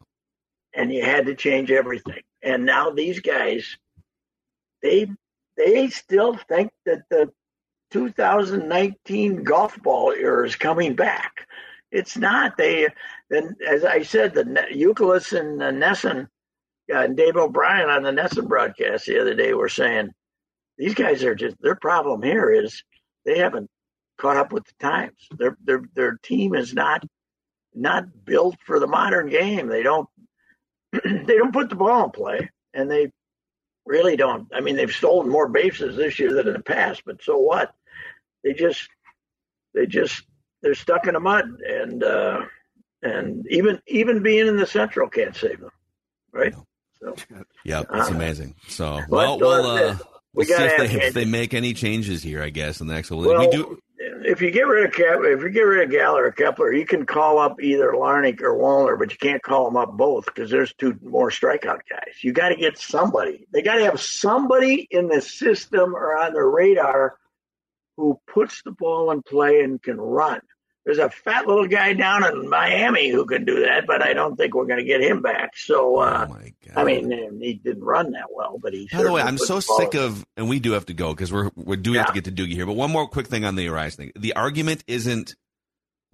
And 0.74 0.92
you 0.92 1.02
had 1.02 1.26
to 1.26 1.34
change 1.34 1.72
everything. 1.72 2.22
And 2.42 2.64
now 2.64 2.90
these 2.90 3.20
guys, 3.20 3.76
they 4.82 5.08
they 5.56 5.88
still 5.88 6.36
think 6.48 6.70
that 6.86 7.02
the 7.10 7.30
2019 7.90 9.42
golf 9.42 9.76
ball 9.82 10.12
era 10.12 10.46
is 10.46 10.56
coming 10.56 10.94
back. 10.94 11.46
It's 11.90 12.16
not. 12.16 12.56
They 12.56 12.86
then, 13.30 13.56
as 13.66 13.84
I 13.84 14.02
said, 14.02 14.34
the 14.34 14.66
Euclid 14.70 15.32
and 15.32 15.62
uh, 15.62 15.70
NESN 15.70 16.28
uh, 16.92 16.98
and 16.98 17.16
Dave 17.16 17.36
O'Brien 17.36 17.88
on 17.88 18.02
the 18.02 18.10
NESN 18.10 18.46
broadcast 18.46 19.06
the 19.06 19.20
other 19.20 19.34
day 19.34 19.52
were 19.54 19.68
saying 19.68 20.10
these 20.76 20.94
guys 20.94 21.24
are 21.24 21.34
just 21.34 21.56
their 21.60 21.76
problem 21.76 22.22
here 22.22 22.50
is 22.50 22.82
they 23.24 23.38
haven't 23.38 23.68
caught 24.18 24.36
up 24.36 24.52
with 24.52 24.64
the 24.64 24.74
times. 24.80 25.16
Their 25.36 25.56
their 25.64 25.82
their 25.94 26.18
team 26.22 26.54
is 26.54 26.74
not 26.74 27.04
not 27.74 28.24
built 28.24 28.56
for 28.66 28.78
the 28.80 28.86
modern 28.86 29.28
game. 29.28 29.68
They 29.68 29.82
don't 29.82 30.08
they 31.04 31.36
don't 31.36 31.52
put 31.52 31.68
the 31.68 31.76
ball 31.76 32.04
in 32.04 32.10
play, 32.10 32.50
and 32.74 32.90
they 32.90 33.12
really 33.86 34.16
don't. 34.16 34.48
I 34.52 34.60
mean, 34.60 34.76
they've 34.76 34.90
stolen 34.92 35.28
more 35.28 35.48
bases 35.48 35.96
this 35.96 36.18
year 36.18 36.32
than 36.32 36.48
in 36.48 36.54
the 36.54 36.62
past, 36.62 37.02
but 37.04 37.22
so 37.22 37.38
what? 37.38 37.74
They 38.44 38.52
just 38.52 38.88
they 39.74 39.86
just 39.86 40.22
they're 40.62 40.74
stuck 40.74 41.06
in 41.06 41.14
the 41.14 41.20
mud, 41.20 41.44
and 41.66 42.02
uh, 42.02 42.42
and 43.02 43.46
even 43.50 43.80
even 43.86 44.22
being 44.22 44.46
in 44.46 44.56
the 44.56 44.66
Central 44.66 45.08
can't 45.08 45.36
save 45.36 45.60
them, 45.60 45.70
right? 46.32 46.54
So, 47.00 47.14
yeah, 47.64 47.84
that's 47.90 48.10
Uh, 48.10 48.14
amazing. 48.14 48.56
So, 48.66 49.00
well, 49.08 49.38
we'll 49.38 49.52
uh, 49.66 49.80
uh, 49.92 49.96
we 50.32 50.46
we'll 50.46 50.46
see 50.46 50.64
if 50.64 50.90
they, 50.90 51.00
if 51.06 51.14
they 51.14 51.24
make 51.24 51.54
any 51.54 51.72
changes 51.74 52.22
here. 52.22 52.42
I 52.42 52.50
guess 52.50 52.80
in 52.80 52.88
the 52.88 52.94
next. 52.94 53.10
well, 53.10 53.38
we 53.38 53.48
do. 53.48 53.78
If 54.00 54.40
you 54.40 54.50
get 54.52 54.66
rid 54.66 54.84
of 54.84 54.92
Kep, 54.92 55.20
if 55.24 55.42
you 55.42 55.50
get 55.50 55.62
rid 55.62 55.84
of 55.84 55.90
Gallo 55.90 56.18
or 56.18 56.30
Kepler, 56.30 56.72
you 56.72 56.86
can 56.86 57.04
call 57.04 57.38
up 57.38 57.60
either 57.60 57.92
Larnach 57.92 58.40
or 58.42 58.54
Wallner, 58.56 58.96
but 58.96 59.10
you 59.10 59.18
can't 59.18 59.42
call 59.42 59.64
them 59.64 59.76
up 59.76 59.96
both 59.96 60.26
because 60.26 60.50
there's 60.50 60.72
two 60.74 60.96
more 61.02 61.30
strikeout 61.30 61.80
guys. 61.90 62.14
You 62.22 62.32
got 62.32 62.50
to 62.50 62.56
get 62.56 62.78
somebody. 62.78 63.46
They 63.52 63.62
got 63.62 63.76
to 63.76 63.84
have 63.84 64.00
somebody 64.00 64.86
in 64.90 65.08
the 65.08 65.20
system 65.20 65.96
or 65.96 66.16
on 66.16 66.32
the 66.32 66.44
radar 66.44 67.18
who 67.96 68.20
puts 68.32 68.62
the 68.62 68.70
ball 68.70 69.10
in 69.10 69.22
play 69.22 69.62
and 69.62 69.82
can 69.82 70.00
run. 70.00 70.40
There's 70.88 70.96
a 70.96 71.10
fat 71.10 71.46
little 71.46 71.66
guy 71.68 71.92
down 71.92 72.24
in 72.24 72.48
Miami 72.48 73.10
who 73.10 73.26
can 73.26 73.44
do 73.44 73.60
that, 73.60 73.86
but 73.86 74.02
I 74.02 74.14
don't 74.14 74.36
think 74.36 74.54
we're 74.54 74.64
going 74.64 74.78
to 74.78 74.86
get 74.86 75.02
him 75.02 75.20
back. 75.20 75.54
So, 75.54 75.96
uh, 75.98 76.24
oh 76.26 76.32
my 76.32 76.54
god! 76.66 76.76
I 76.76 76.84
mean, 76.84 77.38
he 77.42 77.52
didn't 77.62 77.84
run 77.84 78.12
that 78.12 78.28
well, 78.34 78.58
but 78.58 78.72
he. 78.72 78.88
By 78.90 79.02
the 79.02 79.12
way, 79.12 79.20
I'm 79.20 79.36
so 79.36 79.60
sick 79.60 79.92
in. 79.94 80.00
of, 80.00 80.24
and 80.38 80.48
we 80.48 80.60
do 80.60 80.72
have 80.72 80.86
to 80.86 80.94
go 80.94 81.12
because 81.12 81.30
we're 81.30 81.50
we 81.56 81.76
do 81.76 81.92
have 81.92 82.06
to 82.06 82.14
get 82.14 82.24
to 82.24 82.32
Doogie 82.32 82.54
here. 82.54 82.64
But 82.64 82.72
one 82.72 82.90
more 82.90 83.06
quick 83.06 83.26
thing 83.26 83.44
on 83.44 83.54
the 83.54 83.66
Arraez 83.66 83.96
thing. 83.96 84.12
The 84.16 84.32
argument 84.32 84.82
isn't 84.86 85.36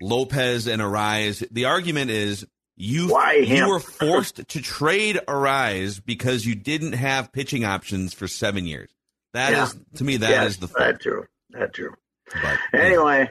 Lopez 0.01 0.67
and 0.67 0.83
Arraez. 0.83 1.47
The 1.53 1.67
argument 1.67 2.11
is 2.11 2.45
you 2.75 3.11
Why 3.13 3.35
you 3.35 3.69
were 3.69 3.79
forced 3.79 4.49
to 4.49 4.61
trade 4.61 5.21
Arraez 5.29 6.05
because 6.05 6.45
you 6.45 6.57
didn't 6.57 6.95
have 6.95 7.31
pitching 7.31 7.65
options 7.65 8.13
for 8.13 8.27
seven 8.27 8.67
years. 8.67 8.91
That 9.35 9.53
is 9.53 9.75
Yeah. 9.75 9.99
to 9.99 10.05
me 10.05 10.17
that 10.17 10.31
is 10.31 10.37
yes, 10.37 10.57
the 10.57 10.67
that's 10.67 10.79
fact. 10.79 11.03
true. 11.03 11.27
That's 11.51 11.73
true. 11.77 11.95
But 12.43 12.59
Anyway, 12.81 13.31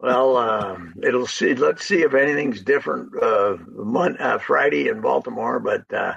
well, 0.00 0.36
um, 0.36 0.94
it'll 1.02 1.26
see. 1.26 1.54
Let's 1.54 1.84
see 1.86 2.02
if 2.02 2.14
anything's 2.14 2.62
different 2.62 3.10
uh, 3.22 3.56
Mon- 3.68 4.16
uh, 4.18 4.38
Friday 4.38 4.88
in 4.88 5.00
Baltimore. 5.00 5.60
But 5.60 5.92
uh, 5.92 6.14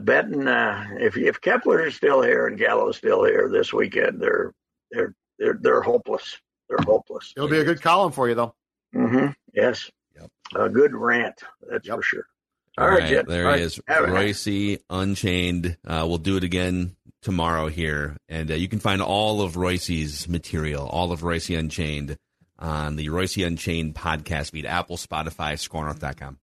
betting 0.00 0.46
uh, 0.46 0.86
if 1.00 1.16
if 1.16 1.40
Kepler 1.40 1.86
is 1.86 1.96
still 1.96 2.22
here 2.22 2.46
and 2.46 2.58
Gallo's 2.58 2.96
still 2.98 3.24
here 3.24 3.48
this 3.50 3.72
weekend, 3.72 4.20
they're 4.20 4.52
they're 4.90 5.14
they're 5.38 5.58
they're 5.60 5.82
hopeless. 5.82 6.38
They're 6.68 6.78
hopeless. 6.84 7.32
It'll 7.36 7.48
be 7.48 7.58
a 7.60 7.64
good 7.64 7.80
column 7.80 8.12
for 8.12 8.28
you, 8.28 8.34
though. 8.34 8.54
hmm 8.92 9.28
Yes. 9.54 9.90
Yep. 10.20 10.30
A 10.56 10.68
good 10.68 10.94
rant. 10.94 11.40
That's 11.70 11.86
Yep. 11.86 11.96
for 11.96 12.02
sure. 12.02 12.26
All 12.76 12.88
right, 12.88 13.08
Jet. 13.08 13.26
there 13.26 13.46
All 13.48 13.54
he 13.54 13.60
right. 13.60 13.64
is, 13.66 13.80
Have 13.88 14.04
a- 14.04 14.08
Reusse 14.08 14.78
Unchained. 14.90 15.76
Uh, 15.84 16.04
we'll 16.06 16.18
do 16.18 16.36
it 16.36 16.44
again 16.44 16.94
tomorrow 17.22 17.66
here, 17.68 18.16
and 18.28 18.50
uh, 18.50 18.54
you 18.54 18.68
can 18.68 18.78
find 18.78 19.00
all 19.02 19.40
of 19.42 19.54
Reusse's 19.56 20.28
material, 20.28 20.86
all 20.86 21.10
of 21.10 21.22
Reusse 21.22 21.58
Unchained, 21.58 22.16
on 22.58 22.96
the 22.96 23.06
Reusse 23.06 23.46
Unchained 23.46 23.94
podcast 23.94 24.50
feed, 24.50 24.66
Apple, 24.66 24.96
Spotify, 24.96 25.54
ScoreNorth.com. 25.54 26.36